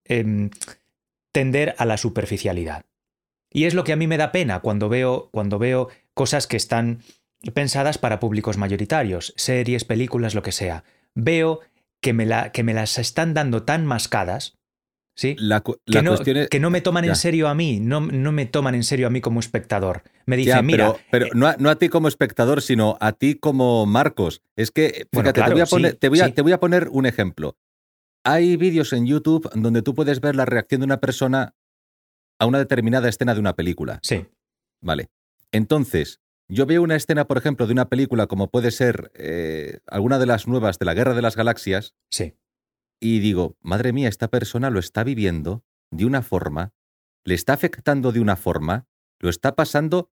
[0.06, 0.52] em,
[1.32, 2.86] tender a la superficialidad.
[3.52, 6.58] Y es lo que a mí me da pena cuando veo, cuando veo cosas que
[6.58, 7.00] están
[7.54, 10.84] pensadas para públicos mayoritarios, series, películas, lo que sea.
[11.16, 11.62] Veo
[12.02, 14.58] que me, la, que me las están dando tan mascadas,
[15.16, 15.36] ¿sí?
[15.40, 16.50] La, que, no, cuestión es...
[16.50, 17.12] que no me toman ya.
[17.12, 20.04] en serio a mí, no, no me toman en serio a mí como espectador.
[20.26, 22.98] Me dicen, Ya, mira, pero, pero eh, no, a, no a ti como espectador, sino
[23.00, 24.42] a ti como Marcos.
[24.56, 26.32] Es que, fíjate, Bueno, te, claro, voy a poner, sí, te, voy a, sí.
[26.34, 27.58] te voy a poner un ejemplo.
[28.24, 31.56] Hay vídeos en YouTube donde tú puedes ver la reacción de una persona
[32.38, 34.00] a una determinada escena de una película.
[34.04, 34.26] sí,
[34.82, 35.10] Vale.
[35.52, 40.20] Entonces, yo veo una escena, por ejemplo, de una película como puede ser eh, alguna
[40.20, 42.36] de las nuevas de la Guerra de las Galaxias sí,
[43.00, 46.74] y digo, madre mía, esta persona lo está viviendo de una forma,
[47.24, 48.88] le está afectando de una forma,
[49.20, 50.12] lo está pasando,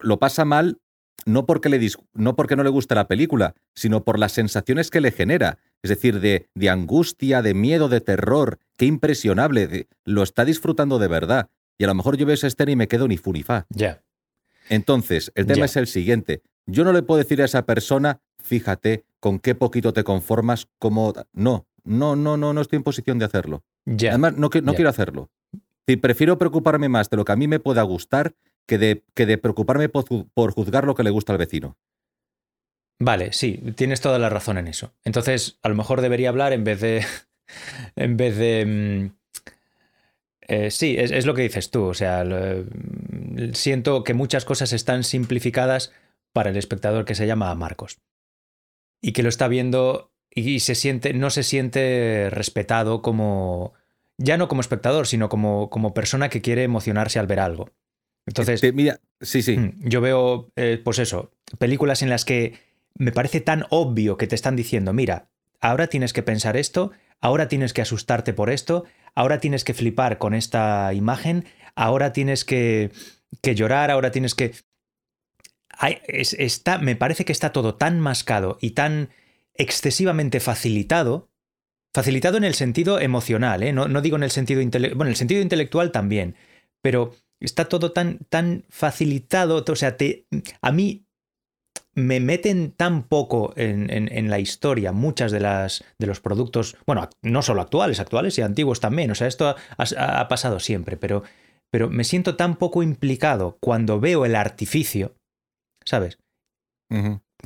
[0.00, 0.80] lo pasa mal
[1.26, 1.80] no porque, le
[2.14, 5.90] no porque no le gusta la película, sino por las sensaciones que le genera, es
[5.90, 11.08] decir, de, de angustia, de miedo, de terror, qué impresionable, de- lo está disfrutando de
[11.08, 11.50] verdad.
[11.76, 13.66] Y a lo mejor yo veo esa escena y me quedo ni fu ni fa.
[13.70, 14.02] ya.
[14.68, 15.64] Entonces, el tema Ya.
[15.66, 16.42] es el siguiente.
[16.66, 21.14] Yo no le puedo decir a esa persona, fíjate con qué poquito te conformas, como...
[21.32, 23.64] No, no, no, no, no estoy en posición de hacerlo.
[23.86, 24.10] Ya.
[24.10, 24.76] Además, no, qui- no ya.
[24.76, 25.30] quiero hacerlo.
[25.86, 28.34] Y prefiero preocuparme más de lo que a mí me pueda gustar
[28.66, 30.04] que de, que de preocuparme por,
[30.34, 31.78] por juzgar lo que le gusta al vecino.
[33.00, 34.92] Vale, sí, tienes toda la razón en eso.
[35.04, 37.04] Entonces, a lo mejor debería hablar en vez de.
[37.96, 39.12] en vez de.
[40.48, 41.84] Eh, sí, es, es lo que dices tú.
[41.84, 45.92] O sea, lo- mm, siento que muchas cosas están simplificadas
[46.32, 47.98] para el espectador que se llama Marcos.
[49.00, 53.74] Y que lo está viendo y se siente, no se siente respetado como.
[54.20, 57.70] Ya no como espectador, sino como, como persona que quiere emocionarse al ver algo.
[58.26, 59.56] Entonces, Te- mira, sí, sí.
[59.56, 62.54] Mm, Yo veo, eh, pues eso, películas en las que
[62.96, 65.28] me parece tan obvio que te están diciendo, mira,
[65.60, 70.18] ahora tienes que pensar esto, ahora tienes que asustarte por esto, ahora tienes que flipar
[70.18, 72.90] con esta imagen, ahora tienes que,
[73.42, 74.52] que llorar, ahora tienes que...
[76.08, 79.10] Es- está, me parece que está todo tan mascado y tan
[79.54, 81.30] excesivamente facilitado,
[81.94, 83.72] facilitado en el sentido emocional, ¿eh?
[83.72, 86.36] no, no digo en el sentido intelectual, bueno, en el sentido intelectual también,
[86.82, 90.26] pero está todo tan, tan facilitado, o sea, te,
[90.60, 91.06] a mí
[91.98, 96.76] me meten tan poco en, en- en la historia muchas de las de los productos,
[96.86, 100.60] bueno, no solo actuales, actuales y antiguos también, o sea, esto ha, ha- ha pasado
[100.60, 101.22] siempre, pero,
[101.70, 105.14] pero me siento tan poco implicado cuando veo el artificio,
[105.84, 106.18] ¿sabes?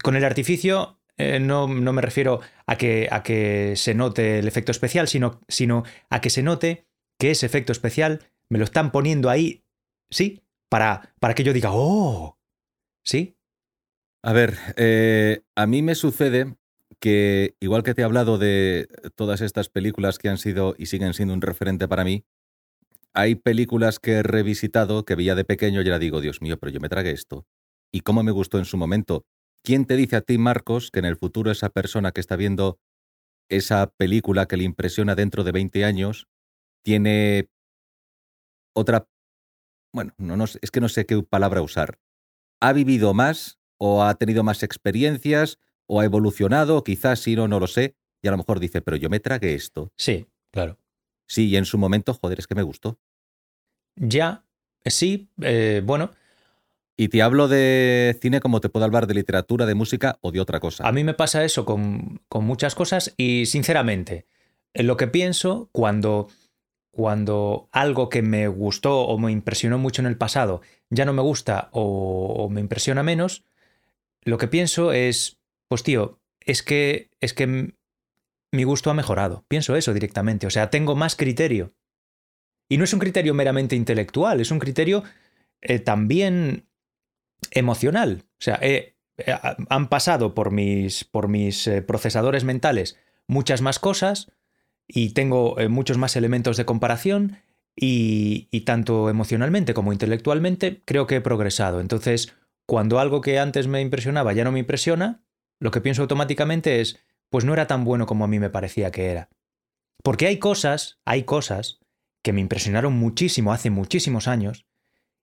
[0.02, 4.48] Con el artificio eh, no, no me refiero a que, a que se note el
[4.48, 6.86] efecto especial, sino, sino a que se note
[7.20, 9.62] que ese efecto especial me lo están poniendo ahí,
[10.10, 10.40] ¿sí?
[10.70, 12.38] Para, para que yo diga, ¡oh!
[13.04, 13.36] ¿Sí?
[14.24, 16.56] A ver, eh, a mí me sucede
[17.00, 21.12] que, igual que te he hablado de todas estas películas que han sido y siguen
[21.12, 22.24] siendo un referente para mí,
[23.14, 26.70] hay películas que he revisitado que veía de pequeño y ahora digo, Dios mío, pero
[26.70, 27.46] yo me tragué esto.
[27.90, 29.26] ¿Y cómo me gustó en su momento?
[29.64, 32.78] ¿Quién te dice a ti, Marcos, que en el futuro esa persona que está viendo
[33.50, 36.28] esa película que le impresiona dentro de 20 años
[36.84, 37.48] tiene
[38.72, 39.08] otra...
[39.92, 41.98] Bueno, no, no es que no sé qué palabra usar.
[42.60, 46.84] ¿Ha vivido más o ha tenido más experiencias o ha evolucionado?
[46.84, 47.96] Quizás sí, no, no lo sé.
[48.22, 49.90] Y a lo mejor dice, pero yo me tragué esto.
[49.96, 50.78] Sí, claro.
[51.26, 52.98] Sí, y en su momento, joder, es que me gustó.
[53.96, 54.44] Ya,
[54.84, 56.12] sí, eh, bueno,
[56.96, 60.40] Y te hablo de cine como te puedo hablar de literatura, de música o de
[60.40, 60.86] otra cosa.
[60.86, 64.26] A mí me pasa eso con, con muchas cosas y sinceramente,
[64.74, 66.28] en lo que pienso cuando,
[66.92, 71.22] cuando algo que me gustó o me impresionó mucho en el pasado ya no me
[71.22, 73.42] gusta o, o me impresiona menos,
[74.24, 77.74] lo que pienso es, pues tío, es que, es que
[78.52, 79.44] mi gusto ha mejorado.
[79.48, 81.74] Pienso eso directamente, o sea, tengo más criterio.
[82.68, 85.02] Y no es un criterio meramente intelectual, es un criterio
[85.60, 86.68] eh, también
[87.50, 88.24] emocional.
[88.32, 89.34] O sea, he- eh,
[89.68, 94.32] han pasado por mis, por mis eh, procesadores mentales muchas más cosas
[94.88, 97.38] y tengo eh, muchos más elementos de comparación
[97.76, 101.80] y, y tanto emocionalmente como intelectualmente creo que he progresado.
[101.80, 102.34] Entonces,
[102.66, 105.24] cuando algo que antes me impresionaba ya no me impresiona,
[105.60, 106.98] lo que pienso automáticamente es,
[107.30, 109.28] pues no era tan bueno como a mí me parecía que era.
[110.02, 111.78] Porque hay cosas, hay cosas
[112.22, 114.66] que me impresionaron muchísimo hace muchísimos años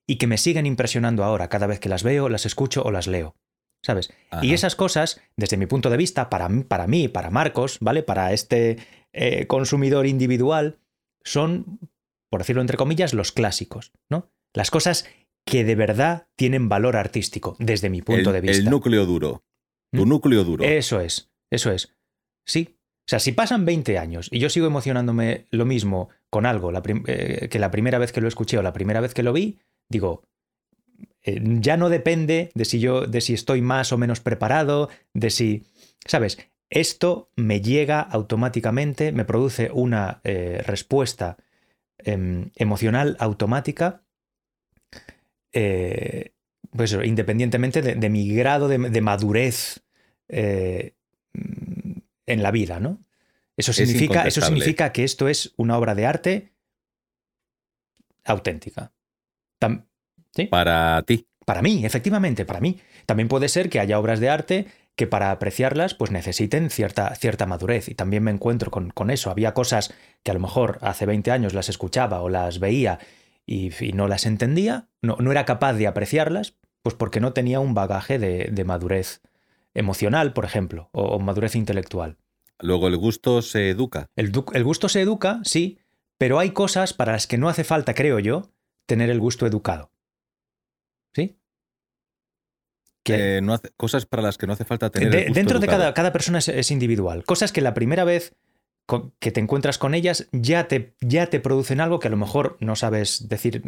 [0.08, 3.08] y que me siguen impresionando ahora cada vez que las veo, las escucho o las
[3.08, 3.36] leo.
[3.82, 4.12] ¿Sabes?
[4.32, 4.44] Ajá.
[4.46, 8.04] Y esas cosas, desde mi punto de vista, para, mí- para mí, para Marcos, ¿vale?
[8.04, 8.78] Para este
[9.14, 10.80] eh, consumidor individual,
[11.24, 11.80] son,
[12.30, 14.32] por decirlo entre comillas, los clásicos, ¿no?
[14.54, 15.06] Las cosas
[15.50, 18.58] que de verdad tienen valor artístico, desde mi punto el, de vista.
[18.58, 19.44] el núcleo duro.
[19.92, 20.10] Tu ¿Mm?
[20.10, 20.64] núcleo duro.
[20.64, 21.96] Eso es, eso es.
[22.46, 22.76] Sí.
[22.78, 26.84] O sea, si pasan 20 años y yo sigo emocionándome lo mismo con algo la
[27.08, 29.58] eh, que la primera vez que lo escuché o la primera vez que lo vi,
[29.90, 30.24] digo,
[31.24, 35.32] eh, ya no depende de si yo, de si estoy más o menos preparado, de
[35.32, 35.64] si,
[36.06, 36.38] ¿sabes?
[36.70, 41.38] Esto me llega automáticamente, me produce una eh, respuesta
[41.98, 44.04] em, emocional automática,
[45.54, 46.34] eh,
[46.72, 49.84] pues independientemente de, de mi grado de, de madurez
[50.28, 50.94] eh,
[51.34, 53.04] mm, en la vida, ¿no?
[53.58, 56.54] Eso significa, eso significa que esto es una obra de arte
[58.24, 58.94] auténtica.
[59.60, 59.86] Tam-
[60.36, 60.46] ¿sí?
[60.46, 61.28] Para ti.
[61.46, 62.80] Para mí, efectivamente, para mí.
[63.06, 67.46] También puede ser que haya obras de arte que para apreciarlas pues necesiten cierta, cierta
[67.46, 67.90] madurez.
[67.90, 69.32] Y también me encuentro con, con eso.
[69.32, 73.00] Había cosas que a lo mejor hace 20 años las escuchaba o las veía
[73.50, 77.60] y, y no las entendía, no, no era capaz de apreciarlas, pues porque no tenía
[77.60, 79.22] un bagaje de, de madurez
[79.74, 82.18] emocional, por ejemplo, o, o madurez intelectual.
[82.60, 84.08] Luego el gusto se educa.
[84.16, 84.32] El,
[84.64, 85.80] gusto se educa, sí,
[86.18, 88.52] pero hay cosas para las que no hace falta, creo yo,
[88.86, 89.92] tener el gusto educado.
[91.16, 91.38] ¿Sí?
[93.04, 95.10] Que- Eh, no hace- cosas para las que no hace falta tener.
[95.12, 97.24] de- el gusto dentro de cada, cada persona es, es individual.
[97.24, 98.36] Cosas que la primera vez
[99.20, 102.58] que te encuentras con ellas ya te, ya te producen algo que a lo mejor
[102.60, 103.62] no sabes decir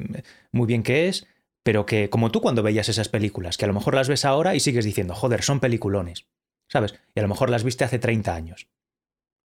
[0.52, 1.28] muy bien qué es,
[1.64, 4.56] pero que como tú cuando veías esas películas, que a lo mejor las ves ahora
[4.56, 6.26] y sigues diciendo, joder, son peliculones,
[6.68, 6.96] ¿sabes?
[7.14, 8.68] Y a lo mejor las viste hace 30 años.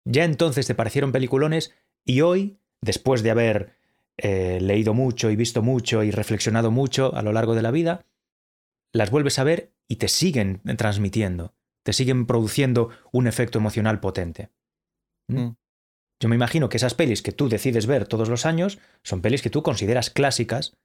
[0.04, 3.76] Ya entonces te parecieron peliculones y hoy, después de haber
[4.16, 8.04] eh, leído mucho y visto mucho y reflexionado mucho a lo largo de la vida,
[8.92, 14.50] las vuelves a ver y te siguen transmitiendo, te siguen produciendo un efecto emocional potente.
[15.34, 15.56] ¿Mm?
[16.20, 19.42] Yo me imagino que esas pelis que tú decides ver todos los años son pelis
[19.42, 20.76] que tú consideras clásicas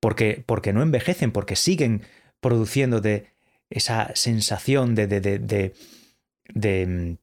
[0.00, 2.02] porque, porque no envejecen, porque siguen
[2.40, 3.26] produciendo de
[3.70, 5.74] esa sensación de, de, de, de,
[6.54, 7.18] de, mm,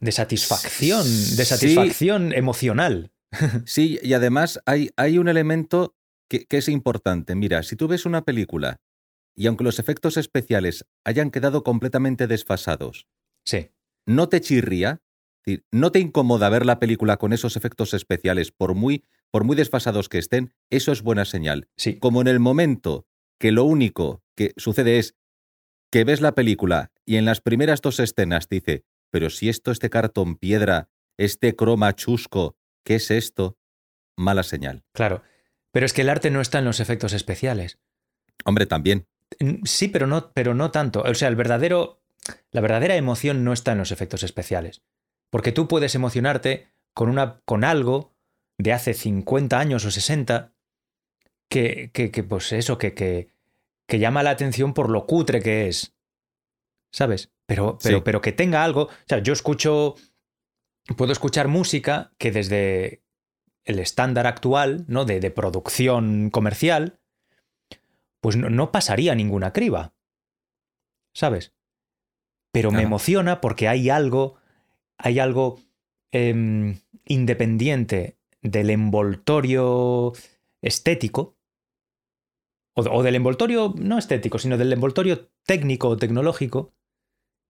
[0.00, 1.44] de satisfacción, Sí.
[1.44, 3.10] satisfacción emocional.
[3.66, 5.96] Sí, y además hay, hay un elemento
[6.28, 7.34] que, que es importante.
[7.34, 8.76] Mira, si tú ves una película
[9.34, 13.08] y aunque los efectos especiales hayan quedado completamente desfasados,
[13.46, 13.70] Sí,
[14.06, 15.02] no te chirría,
[15.70, 20.08] no te incomoda ver la película con esos efectos especiales, por muy, por muy desfasados
[20.08, 21.68] que estén, eso es buena señal.
[21.76, 21.98] sí.
[21.98, 23.06] Como en el momento
[23.38, 25.16] que lo único que sucede es
[25.90, 29.90] que ves la película y en las primeras dos escenas dice, pero si esto, este
[29.90, 33.58] cartón piedra, este croma chusco, ¿qué es esto?
[34.16, 34.84] Mala señal.
[34.92, 35.22] Claro.
[35.70, 37.78] Pero es que el arte no está en los efectos especiales.
[38.44, 39.06] Hombre, también.
[39.64, 41.02] Sí, pero no, pero no tanto.
[41.02, 42.02] O sea, el verdadero,
[42.50, 44.82] la verdadera emoción no está en los efectos especiales.
[45.34, 48.14] Porque tú puedes emocionarte con, una, con algo
[48.56, 50.52] de hace 50 años o 60
[51.50, 53.30] que, que, que, pues eso, que, que,
[53.88, 55.92] que llama la atención por lo cutre que es.
[56.92, 57.32] ¿Sabes?
[57.46, 58.02] Pero, pero, Sí.
[58.04, 58.82] pero que tenga algo.
[58.82, 59.96] O sea, yo escucho.
[60.96, 63.02] Puedo escuchar música que desde
[63.64, 65.04] el estándar actual, ¿no?
[65.04, 67.00] De, de producción comercial,
[68.20, 69.94] pues no, no pasaría ninguna criba.
[71.12, 71.52] ¿Sabes?
[72.52, 74.36] Pero me emociona porque hay algo,
[74.98, 75.60] hay algo
[76.12, 80.12] em, independiente del envoltorio
[80.62, 81.36] estético,
[82.76, 86.72] o, o del envoltorio no estético, sino del envoltorio técnico o tecnológico,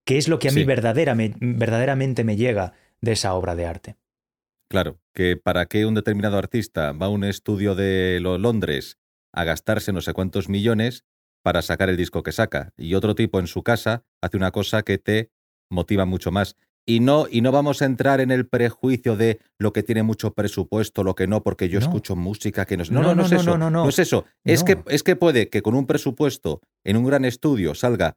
[0.04, 0.64] que es lo que a mí Sí.
[0.66, 3.96] verdadera- me- verdaderamente me llega de esa obra de arte.
[4.70, 8.98] Claro, que para qué un determinado artista va a un estudio de lo- Londres
[9.32, 11.04] a gastarse no sé cuántos millones
[11.42, 14.82] para sacar el disco que saca, y otro tipo en su casa hace una cosa
[14.82, 15.30] que te
[15.70, 16.56] motiva mucho más.
[16.86, 20.34] Y no, y no vamos a entrar en el prejuicio de lo que tiene mucho
[20.34, 21.86] presupuesto, lo que no, porque yo No.
[21.86, 22.90] escucho música que no es.
[22.90, 23.50] No, No, no, no, no, es no, eso.
[23.58, 23.88] no, no, no.
[23.88, 24.26] es eso.
[24.44, 28.16] Es, que, es que puede que con un presupuesto en un gran estudio salga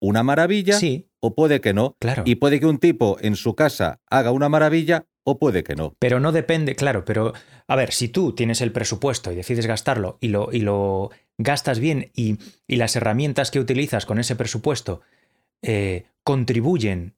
[0.00, 1.96] una maravilla, Sí, o puede que no.
[2.00, 2.22] claro.
[2.26, 5.94] Y puede que un tipo en su casa haga una maravilla, o puede que no.
[5.98, 7.32] Pero no depende, claro, pero
[7.66, 11.80] a ver, si tú tienes el presupuesto y decides gastarlo y lo, y lo gastas
[11.80, 12.38] bien y,
[12.68, 15.00] y las herramientas que utilizas con ese presupuesto
[15.62, 17.15] eh, contribuyen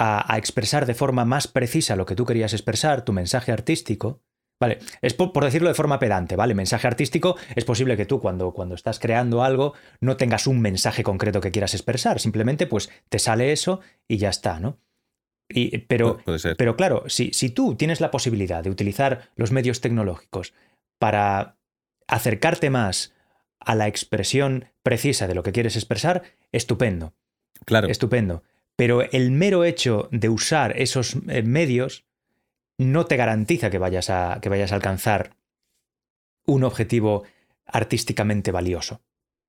[0.00, 4.22] a, a expresar de forma más precisa lo que tú querías expresar, tu mensaje artístico,
[4.60, 6.54] Vale, es por, por, decirlo de forma pedante, ¿vale?
[6.54, 11.02] Mensaje artístico, es posible que tú cuando, cuando estás creando algo no tengas un mensaje
[11.02, 14.78] concreto que quieras expresar, simplemente pues te sale eso y ya está, ¿no?
[15.48, 16.18] Y, pero,
[16.58, 20.52] pero claro, si, si tú tienes la posibilidad de utilizar los medios tecnológicos
[20.98, 21.56] para
[22.06, 23.14] acercarte más
[23.58, 26.22] a la expresión precisa de lo que quieres expresar,
[26.52, 27.14] estupendo.
[27.64, 27.88] Claro.
[27.88, 28.42] Estupendo.
[28.80, 32.06] Pero el mero hecho de usar esos eh, medios
[32.78, 35.36] no te garantiza que vayas a, que vayas a alcanzar
[36.46, 37.24] un objetivo
[37.66, 39.02] artísticamente valioso.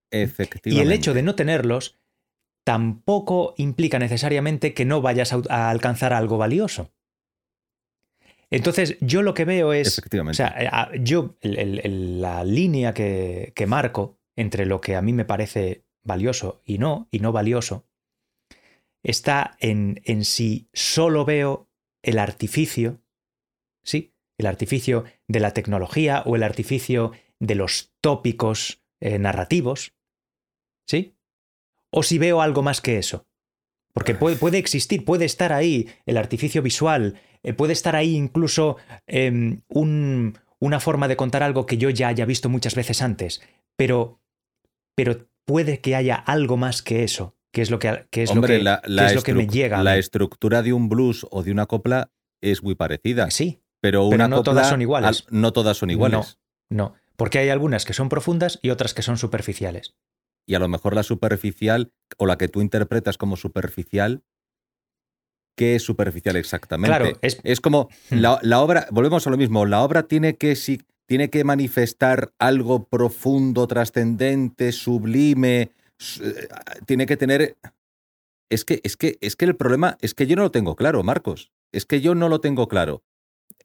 [0.10, 0.70] Efectivamente.
[0.72, 1.98] Y el hecho de no tenerlos
[2.66, 6.92] tampoco implica necesariamente que no vayas a, alcanzar algo valioso.
[8.50, 9.98] Entonces, yo lo que veo es.
[9.98, 10.44] Efectivamente.
[10.44, 15.14] O sea, yo, el, el, la línea que, que, marco entre lo que a mí
[15.14, 17.86] me parece valioso y no, y no valioso,
[19.04, 21.70] está en, en si solo veo
[22.04, 23.02] el artificio
[23.84, 24.14] ¿sí?
[24.38, 29.94] El artificio de la tecnología o el artificio de los tópicos eh, narrativos,
[30.88, 31.16] ¿sí?
[31.92, 33.26] O si veo algo más que eso.
[33.94, 38.78] Porque puede, puede existir, puede estar ahí el artificio visual, eh, puede estar ahí incluso
[39.68, 43.42] un, una forma de contar algo que yo ya haya visto muchas veces antes,
[43.76, 44.22] pero,
[44.96, 48.62] pero puede que haya algo más que eso, que es lo que, que, es Hombre,
[48.62, 49.84] lo que, la, es lo que me llega.
[49.84, 53.30] La estructura de un blues o de una copla es muy parecida.
[53.30, 55.26] Sí, pero, pero no copla, todas son iguales.
[55.30, 56.40] No todas son iguales.
[56.70, 59.96] No, no, porque hay algunas que son profundas y otras que son superficiales.
[60.48, 64.24] Y a lo mejor la superficial, o la que tú interpretas como superficial,
[65.56, 66.98] ¿qué es superficial exactamente?
[66.98, 70.56] Claro, es, es como la, la, obra, volvemos a lo mismo, la obra tiene que,
[70.56, 75.72] si, tiene que manifestar algo profundo, trascendente, sublime,
[76.86, 77.58] tiene que tener...
[78.50, 81.04] Es que, es, que, es que el problema es que yo no lo tengo claro,
[81.04, 81.52] Marcos.
[81.72, 83.04] Es que yo no lo tengo claro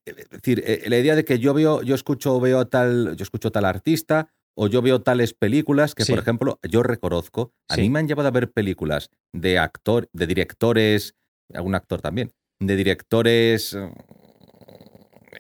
[0.07, 3.51] es decir, eh, la idea de que yo veo, yo escucho, veo tal, yo escucho
[3.51, 6.13] tal artista, o yo veo tales películas que, sí.
[6.13, 7.83] por ejemplo, yo reconozco, a sí.
[7.83, 11.15] mí me han llevado a ver películas de actor, de directores,
[11.53, 13.91] algún actor también, de directores eh,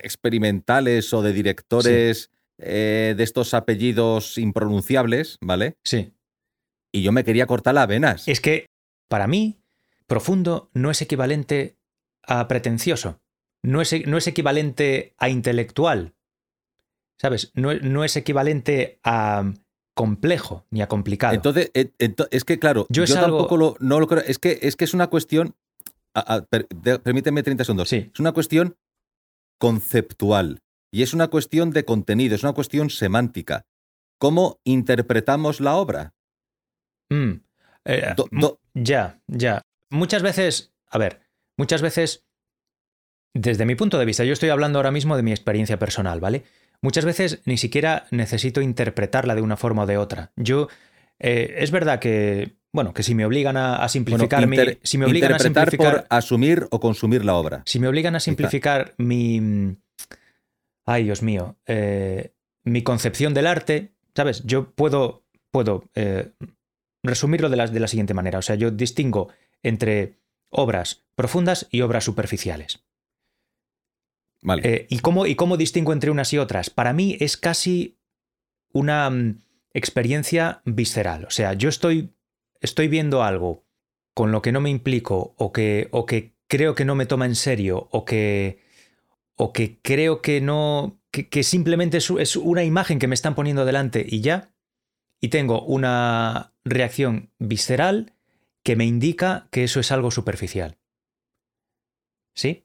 [0.02, 2.30] experimentales o de directores sí.
[2.58, 5.76] eh, de estos apellidos impronunciables, ¿vale?
[5.84, 6.12] Sí.
[6.96, 8.26] Y yo me quería cortar las venas.
[8.28, 8.66] Es que,
[9.08, 9.58] para mí,
[10.06, 11.76] profundo no es equivalente
[12.22, 13.20] a pretencioso
[13.66, 16.14] no es, no es equivalente a intelectual,
[17.20, 17.50] ¿sabes?
[17.54, 19.52] No, no, es equivalente a
[19.94, 21.34] complejo ni a complicado.
[21.34, 23.76] Entonces, es que claro, yo, yo tampoco algo...
[23.80, 24.22] lo, no lo creo.
[24.24, 25.56] Es que, es que es una cuestión.
[26.14, 27.88] A, a, per, de, permíteme 30 segundos.
[27.88, 28.10] Sí.
[28.12, 28.76] Es una cuestión
[29.58, 30.60] conceptual
[30.92, 33.66] y es una cuestión de contenido, es una cuestión semántica.
[34.18, 36.14] ¿Cómo interpretamos la obra?
[37.10, 37.32] Mm.
[37.84, 38.60] Eh, do, do...
[38.74, 39.62] Ya, ya.
[39.90, 41.20] Muchas veces, a ver,
[41.56, 42.26] muchas veces
[43.34, 46.44] desde mi punto de vista, yo estoy hablando ahora mismo de mi experiencia personal, ¿vale?
[46.80, 50.32] Muchas veces ni siquiera necesito interpretarla de una forma o de otra.
[50.36, 50.68] Yo,
[51.18, 54.80] eh, es verdad que, bueno, que si me obligan a, a simplificar bueno, inter, mi...
[54.82, 55.92] Si me obligan a simplificar...
[55.92, 57.62] por asumir o consumir la obra.
[57.66, 59.76] Si me obligan a simplificar mi...
[60.84, 61.56] Ay, Dios mío.
[61.66, 62.32] Eh,
[62.64, 64.44] mi concepción del arte, ¿sabes?
[64.44, 66.30] Yo puedo, puedo eh,
[67.06, 68.38] resumirlo de la, de la siguiente manera.
[68.38, 69.28] O sea, yo distingo
[69.62, 70.18] entre
[70.50, 72.84] obras profundas y obras superficiales.
[74.42, 74.62] Vale.
[74.64, 76.70] Eh, ¿y, cómo, ¿Y cómo distingo entre unas y otras?
[76.70, 77.98] Para mí es casi
[78.72, 79.38] una um,
[79.72, 81.24] experiencia visceral.
[81.24, 82.14] O sea, yo estoy,
[82.60, 83.64] estoy viendo algo
[84.14, 87.26] con lo que no me implico o que, o que creo que no me toma
[87.26, 88.60] en serio o que,
[89.34, 93.34] o que creo que no, que, que simplemente es, es una imagen que me están
[93.34, 94.52] poniendo delante y ya,
[95.20, 98.12] y tengo una reacción visceral
[98.62, 100.76] que me indica que eso es algo superficial.
[102.34, 102.64] ¿Sí?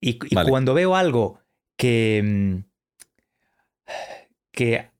[0.00, 0.50] Y, y vale.
[0.50, 1.40] cuando veo algo
[1.76, 2.56] que, mm,
[4.50, 4.90] que,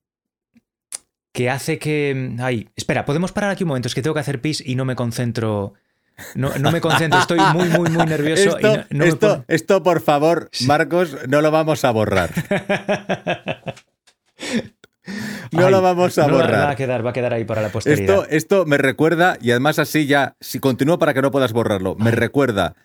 [1.31, 2.35] que hace que...
[2.39, 4.85] Ay, espera, podemos parar aquí un momento, es que tengo que hacer pis y no
[4.85, 5.73] me concentro.
[6.33, 8.57] No, no me concentro, estoy muy, muy, muy nervioso.
[8.57, 9.53] Esto, y no, no esto, me...
[9.53, 12.31] esto, por favor, Marcos, no lo vamos a borrar.
[15.51, 16.53] No Ay, lo vamos a no, borrar.
[16.53, 18.15] Va a, quedar, va a quedar ahí para la posteridad.
[18.23, 21.95] Esto, esto me recuerda, y además así ya, si continúo para que no puedas borrarlo,
[21.95, 22.15] me Ay.
[22.15, 22.75] recuerda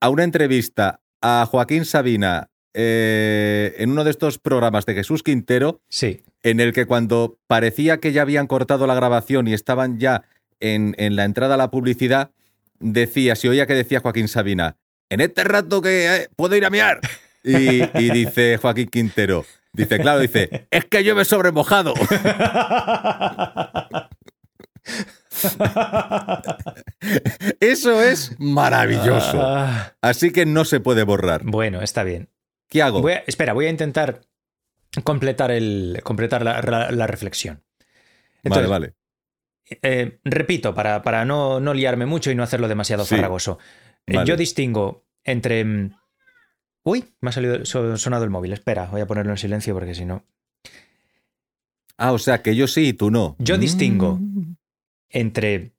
[0.00, 5.80] a una entrevista a Joaquín Sabina eh, en uno de estos programas de Jesús Quintero,
[5.88, 6.22] sí.
[6.42, 10.24] en el que cuando parecía que ya habían cortado la grabación y estaban ya
[10.60, 12.30] en, en la entrada a la publicidad,
[12.80, 14.76] decía, si oía que decía Joaquín Sabina,
[15.08, 17.00] en este rato que eh, puedo ir a miar.
[17.46, 21.92] Y, y dice Joaquín Quintero, dice, claro, dice, es que llueve sobre mojado.
[27.60, 29.40] Eso es maravilloso.
[29.42, 31.42] Ah, Así que no se puede borrar.
[31.44, 32.28] bueno, está bien.
[32.68, 33.00] ¿Qué hago?
[33.02, 34.22] Voy a- espera, voy a intentar
[35.02, 37.62] completar, el, completar la, la- la reflexión.
[38.42, 38.94] Entonces, vale,
[39.66, 39.78] vale.
[39.82, 43.58] eh, repito, para, para no, no liarme mucho y no hacerlo demasiado farragoso.
[44.06, 44.28] Eh, Vale.
[44.28, 45.90] Yo distingo entre...
[46.84, 48.52] Uy, me ha salido so- sonado el móvil.
[48.52, 50.24] Espera, voy a ponerlo en silencio porque si no...
[51.96, 53.36] Ah, o sea, que yo sí y tú no.
[53.38, 54.18] Yo distingo.
[54.20, 54.56] Mm.
[55.10, 55.72] entre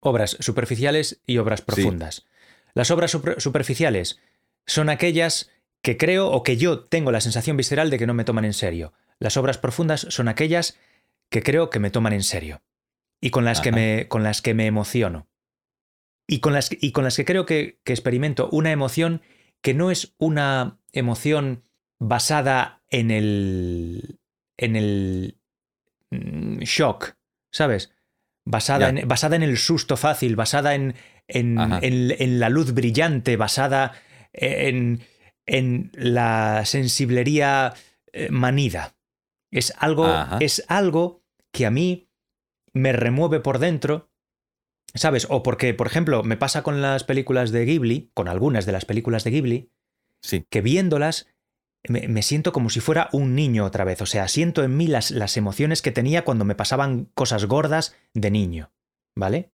[0.00, 2.26] obras superficiales y obras profundas.
[2.74, 4.18] Las obras super- superficiales
[4.66, 5.50] son aquellas
[5.82, 8.54] que creo o que yo tengo la sensación visceral de que no me toman en
[8.54, 8.92] serio.
[9.18, 10.78] Las obras profundas son aquellas
[11.30, 12.62] que creo que me toman en serio
[13.20, 15.28] y con las, que me, con las que me emociono.
[16.26, 19.20] Y con las, y con las que creo que, que experimento una emoción
[19.64, 21.62] que no es una emoción
[21.98, 24.20] basada en el,
[24.58, 25.38] en el
[26.10, 27.16] mm, shock,
[27.50, 27.90] ¿sabes?
[28.44, 30.94] Basada en, basada en el susto fácil, basada en,
[31.28, 33.92] en, en- en la luz brillante, basada
[34.34, 35.00] en,
[35.46, 37.72] en la sensiblería
[38.12, 38.94] eh, manida.
[39.50, 40.36] Es algo, Ajá.
[40.42, 42.10] es algo que a mí
[42.74, 44.10] me remueve por dentro,
[44.92, 45.26] ¿sabes?
[45.30, 48.84] O porque, por ejemplo, me pasa con las películas de Ghibli, con algunas de las
[48.84, 49.70] películas de Ghibli,
[50.22, 50.44] Sí.
[50.50, 51.28] que viéndolas
[51.86, 54.00] me, me siento como si fuera un niño otra vez.
[54.00, 57.94] O sea, siento en mí las, las emociones que tenía cuando me pasaban cosas gordas
[58.14, 58.72] de niño.
[59.16, 59.50] ¿Vale?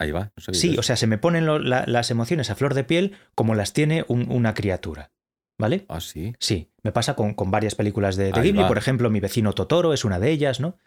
[0.00, 0.32] Ahí va.
[0.36, 0.80] no Sí, eso.
[0.80, 3.72] o sea, se me ponen lo- la- las emociones a flor de piel como las
[3.72, 5.10] tiene un- una criatura.
[5.58, 5.84] ¿Vale?
[5.88, 6.34] Ah, sí.
[6.40, 8.62] Sí, me pasa con, con varias películas de, Ghibli.
[8.62, 8.68] va.
[8.68, 10.78] Por ejemplo, Mi vecino Totoro es una de ellas, ¿no?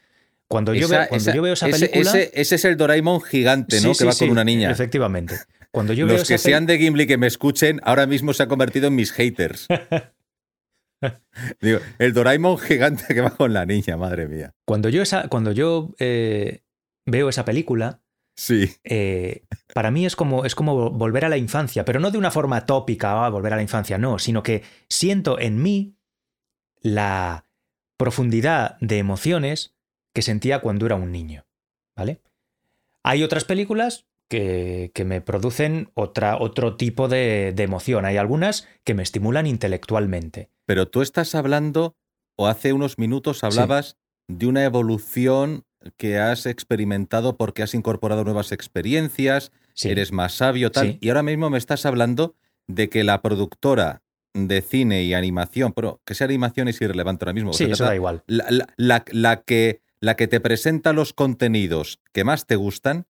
[0.50, 2.10] Cuando, yo, veo, cuando esa- yo veo esa ese, película.
[2.12, 3.82] ese- ese es el Doraemon gigante, ¿no?
[3.82, 4.72] Sí, que sí, va sí, con una niña.
[4.72, 5.36] Efectivamente.
[5.72, 8.44] Cuando yo veo Los que esa sean de Gimli que me escuchen, ahora mismo se
[8.44, 9.68] ha convertido en mis haters.
[11.62, 14.54] Digo, el Doraemon gigante que va con la niña, madre mía.
[14.66, 16.62] Cuando yo, esa, cuando yo eh,
[17.06, 18.02] veo esa película,
[18.36, 18.72] Sí.
[18.84, 19.44] eh,
[19.74, 22.66] para mí es como, es como volver a la infancia, pero no de una forma
[22.66, 25.96] tópica, "Ah, volver a la infancia, no, sino que siento en mí
[26.82, 27.46] la
[27.98, 29.76] profundidad de emociones
[30.18, 31.46] que sentía cuando era un niño.
[31.96, 32.22] ¿Vale?
[33.04, 38.04] Hay otras películas que, que me producen otra, otro tipo de, de emoción.
[38.04, 40.50] Hay algunas que me estimulan intelectualmente.
[40.66, 41.96] Pero tú estás hablando,
[42.36, 43.98] o hace unos minutos hablabas
[44.28, 45.66] de una evolución
[45.98, 49.90] que has experimentado porque has incorporado nuevas experiencias, Sí.
[49.90, 50.94] eres más sabio, tal.
[50.94, 50.98] Sí.
[51.00, 52.34] Y ahora mismo me estás hablando
[52.66, 54.02] de que la productora
[54.34, 57.54] de cine y animación, pero que sea animación es irrelevante ahora mismo.
[57.54, 58.24] Sí, eso da igual.
[58.26, 63.08] la, la- la- la que, la que te presenta los contenidos que más te gustan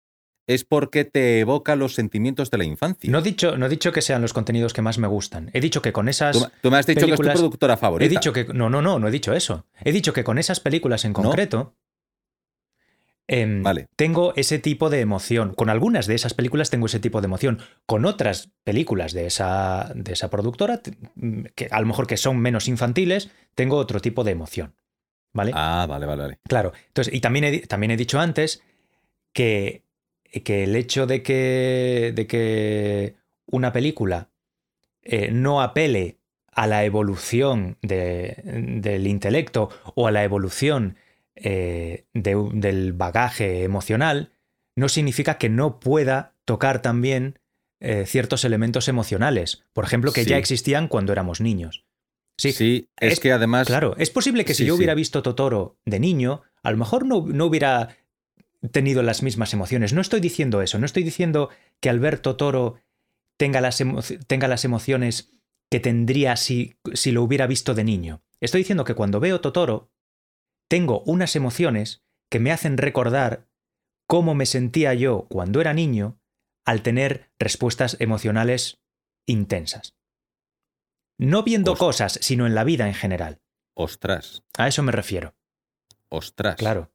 [0.48, 3.12] es porque te evoca los sentimientos de la infancia.
[3.12, 5.50] No he, dicho, no he dicho que sean los contenidos que más me gustan.
[5.54, 6.40] He dicho que con esas.
[6.40, 8.06] tú, tú me has dicho que es tu productora favorita.
[8.06, 8.46] He dicho que.
[8.46, 9.66] No, no, no, no he dicho eso.
[9.84, 11.76] He dicho que con esas películas en concreto.
[13.28, 13.90] em, Vale.
[13.98, 15.54] Tengo ese tipo de emoción.
[15.54, 17.60] Con algunas de esas películas tengo ese tipo de emoción.
[17.86, 20.82] Con otras películas de esa, de esa productora,
[21.56, 24.76] que a lo mejor que son menos infantiles, tengo otro tipo de emoción.
[25.34, 25.52] ¿Vale?
[25.56, 26.40] Ah, vale, vale, vale.
[26.48, 26.74] Claro.
[26.88, 28.64] Entonces, y también he, también he dicho antes
[29.34, 29.84] que,
[30.44, 33.16] que el hecho de que, de que
[33.46, 34.30] una película
[35.04, 36.18] eh, no apele
[36.52, 38.42] a la evolución de-
[38.82, 40.98] del intelecto o a la evolución
[41.36, 44.32] eh, de del bagaje emocional,
[44.76, 47.38] no significa que no pueda tocar también
[47.80, 49.64] eh, ciertos elementos emocionales.
[49.74, 50.32] Por ejemplo, que Sí.
[50.32, 51.86] ya existían cuando éramos niños.
[52.38, 53.68] Sí, Sí, es, es- que además.
[53.68, 54.78] Claro, es posible que si Sí, yo sí.
[54.78, 57.98] hubiera visto Totoro de niño, a lo mejor no, no hubiera
[58.72, 59.94] tenido las mismas emociones.
[59.94, 62.76] No estoy diciendo eso, no estoy diciendo que al ver Totoro
[63.38, 65.32] tenga las, emo- tenga las emociones
[65.72, 68.22] que tendría si, si lo hubiera visto de niño.
[68.40, 69.92] Estoy diciendo que cuando veo Totoro,
[70.70, 73.48] tengo unas emociones que me hacen recordar
[74.08, 76.20] cómo me sentía yo cuando era niño
[76.66, 78.80] al tener respuestas emocionales
[79.26, 79.96] intensas.
[81.18, 83.42] No viendo Os- cosas, sino en la vida en general.
[83.76, 85.36] Ostras, A eso me refiero.
[86.10, 86.56] ostras.
[86.56, 86.92] Claro.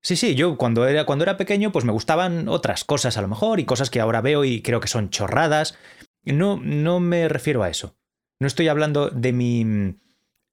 [0.00, 3.26] Sí, sí, yo cuando era, cuando era pequeño, pues me gustaban otras cosas a lo
[3.28, 5.76] mejor y cosas que ahora veo y creo que son chorradas.
[6.24, 7.96] No, no me refiero a eso.
[8.38, 9.96] No estoy hablando de mi.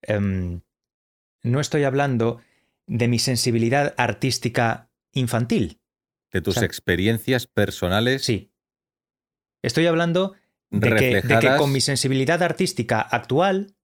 [0.02, 0.62] em,
[1.44, 2.42] no estoy hablando
[2.88, 5.80] de mi sensibilidad artística infantil.
[6.32, 8.52] De tus O sea, experiencias personales Sí.
[9.64, 10.34] Estoy hablando
[10.80, 11.60] de que, de que reflejadas.
[11.62, 13.76] con mi sensibilidad artística actual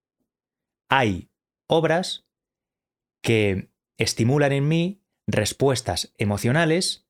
[0.90, 1.30] hay
[1.68, 2.26] obras
[3.24, 7.08] que estimulan en mí respuestas emocionales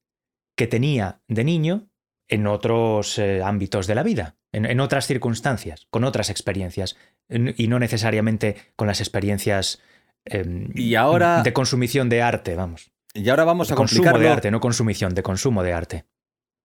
[0.58, 1.88] que tenía de niño
[2.28, 6.96] en otros eh, ámbitos de la vida, en, en otras circunstancias, con otras experiencias,
[7.30, 9.82] en- y no necesariamente con las experiencias
[10.26, 12.92] em, Y ahora- de consumición de arte, vamos.
[13.14, 16.06] Y ahora vamos De a consumo de arte, no consumición, de consumo de arte.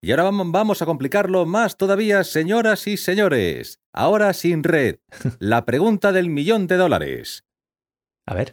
[0.02, 3.80] Y ahora vam- vamos a complicarlo más todavía, señoras y señores.
[3.92, 4.98] Ahora sin red.
[5.40, 7.44] La pregunta del millón de dólares.
[8.26, 8.52] A ver.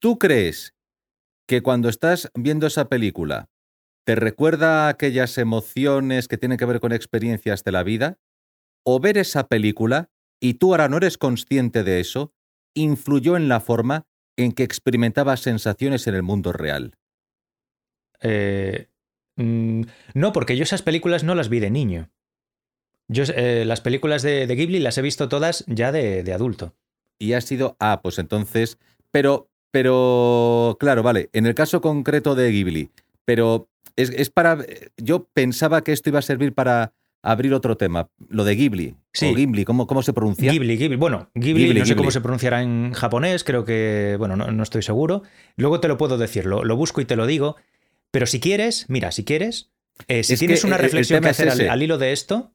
[0.00, 0.74] ¿Tú crees
[1.46, 3.48] que cuando estás viendo esa película
[4.04, 8.18] te recuerda a aquellas emociones que tienen que ver con experiencias de la vida?
[8.84, 10.10] ¿O ver esa película
[10.40, 12.34] y tú ahora no eres consciente de eso
[12.74, 14.06] influyó en la forma
[14.36, 16.96] en que experimentabas sensaciones en el mundo real?
[18.20, 18.88] Eh,
[19.42, 19.82] mm,
[20.14, 22.10] no, porque yo esas películas no las vi de niño.
[23.08, 26.74] Yo eh, las películas de, de Ghibli las he visto todas ya de, de adulto.
[27.18, 28.78] Y ha sido, ah, pues entonces,
[29.10, 32.90] pero, pero, claro, vale, en el caso concreto de Ghibli,
[33.24, 34.58] pero es, es para,
[34.96, 39.26] yo pensaba que esto iba a servir para abrir otro tema, lo de Ghibli, Sí.
[39.30, 40.50] o Ghibli, ¿cómo, cómo se pronuncia?
[40.50, 40.96] Ghibli, Ghibli.
[40.96, 44.62] Bueno, Ghibli, Ghibli, no sé cómo se pronunciará en japonés, creo que, bueno, no, no
[44.62, 45.22] estoy seguro.
[45.56, 47.56] Luego te lo puedo decir, lo, lo busco y te lo digo.
[48.12, 49.72] Pero si quieres, mira, si quieres,
[50.06, 52.12] eh, si Es tienes que una el- el reflexión que es hacer al, hilo de
[52.12, 52.54] esto,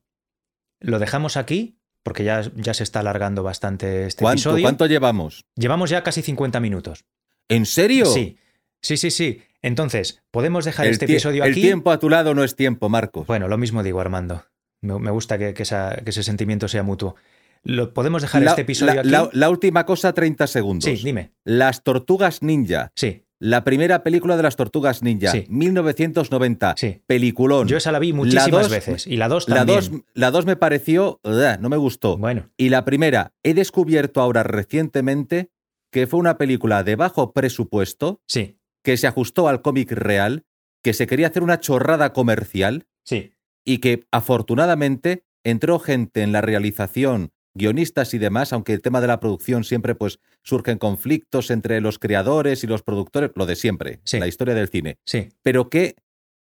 [0.80, 4.62] lo dejamos aquí, porque ya, ya se está alargando bastante este ¿Cuánto, episodio.
[4.64, 5.44] ¿Cuánto llevamos?
[5.56, 7.06] Llevamos ya casi 50 minutos.
[7.50, 8.06] ¿En serio?
[8.06, 8.38] Sí,
[8.82, 9.42] sí, sí, sí.
[9.62, 11.62] Entonces, podemos dejar El, este episodio el aquí.
[11.62, 13.26] tiempo a tu lado no es tiempo, Marcos.
[13.28, 14.46] Bueno, lo mismo digo, Armando.
[14.82, 17.16] Me, me gusta que, que esa- que ese sentimiento sea mutuo.
[17.64, 19.10] Lo, podemos dejar la, este episodio la- aquí.
[19.10, 20.86] la- la última cosa, 30 segundos.
[20.86, 21.32] sí, dime.
[21.44, 22.92] Las Tortugas Ninja.
[22.96, 25.46] Sí, La primera película de las Tortugas Ninja, Sí.
[25.48, 26.74] 1990.
[26.78, 27.02] sí.
[27.06, 27.68] Peliculón.
[27.68, 29.06] Yo esa la vi muchísimas dos- veces.
[29.08, 29.80] Y la 2 La también.
[29.80, 32.18] dos, la dos me pareció, ugh, no me gustó.
[32.18, 35.52] Bueno, Y la primera, he descubierto ahora recientemente
[35.92, 40.46] que fue una película de bajo presupuesto, sí, que se ajustó al cómic real,
[40.84, 43.34] que se quería hacer una chorrada comercial sí.
[43.66, 49.08] y que afortunadamente entró gente en la realización, guionistas y demás, aunque el tema de
[49.08, 54.00] la producción siempre pues surgen conflictos entre los creadores y los productores, lo de siempre,
[54.04, 54.20] Sí.
[54.20, 54.98] la historia del cine.
[55.06, 55.96] Sí, Pero que,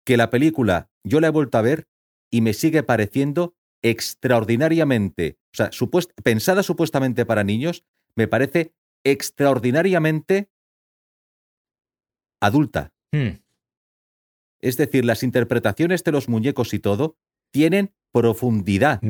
[0.04, 1.86] que la película yo la he vuelto a ver
[2.30, 7.84] y me sigue pareciendo extraordinariamente, o sea, supuest- pensada supuestamente para niños,
[8.14, 8.72] me parece
[9.04, 10.50] extraordinariamente
[12.40, 12.92] adulta.
[13.12, 13.38] Hmm,
[14.62, 17.16] Es decir, las interpretaciones de los muñecos y todo
[17.50, 19.00] tienen profundidad.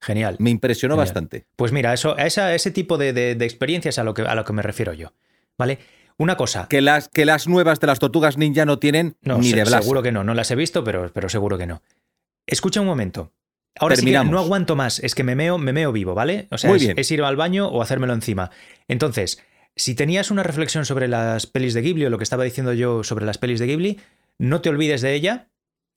[0.00, 0.36] Genial.
[0.38, 1.06] Me impresionó Genial.
[1.06, 1.46] bastante.
[1.56, 4.34] Pues mira, eso, a esa- ese tipo de, de- de experiencias a lo, que, a
[4.34, 5.12] lo que me refiero yo.
[5.58, 5.78] ¿Vale?
[6.18, 6.66] Una cosa.
[6.68, 9.64] Que las, que las nuevas de las tortugas ninja no tienen No, ni se- de
[9.64, 9.82] blas.
[9.84, 10.24] seguro que no.
[10.24, 11.82] No las he visto, pero, pero seguro que no.
[12.46, 13.32] Escucha un momento.
[13.78, 14.32] Ahora sí que Terminamos.
[14.32, 15.00] no aguanto más.
[15.00, 16.46] Es que me meo, me meo vivo, ¿vale?
[16.50, 16.98] O sea, Muy es, bien.
[16.98, 18.50] es ir al baño o hacérmelo encima.
[18.88, 19.42] Entonces,
[19.74, 23.02] si tenías una reflexión sobre las pelis de Ghibli o lo que estaba diciendo yo
[23.04, 24.00] sobre las pelis de Ghibli,
[24.38, 25.48] no te olvides de ella,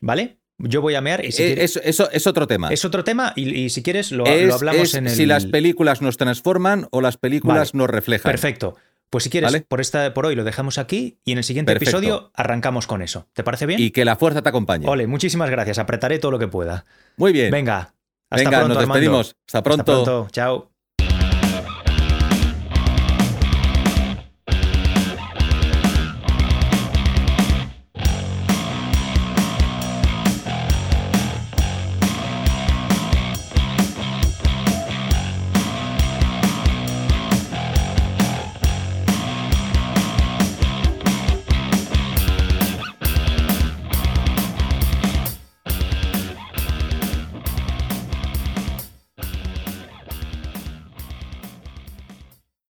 [0.02, 0.39] ¿vale?
[0.60, 2.70] Yo voy a mear y si Eh, quieres- eso, eso es otro tema.
[2.70, 5.14] es otro tema y, y si quieres lo, Es- lo hablamos es en el...
[5.16, 7.78] si las películas nos transforman o las películas Vale.
[7.82, 8.30] nos reflejan.
[8.32, 8.76] Perfecto.
[9.10, 9.66] Pues si quieres, ¿Vale?
[9.68, 11.97] por, esta, por hoy lo dejamos aquí y en el siguiente Perfecto.
[11.97, 13.28] episodio arrancamos con eso.
[13.34, 13.80] ¿Te parece bien?
[13.82, 14.88] Y que la fuerza te acompañe.
[14.88, 15.80] Ole, muchísimas gracias.
[15.80, 16.86] Apretaré todo lo que pueda.
[17.18, 17.49] Muy bien.
[17.49, 17.95] Venga.
[18.30, 19.36] Hasta Venga, pronto, nos despedimos.
[19.47, 19.82] Hasta pronto.
[19.93, 20.28] Hasta pronto.
[20.32, 20.72] Chao.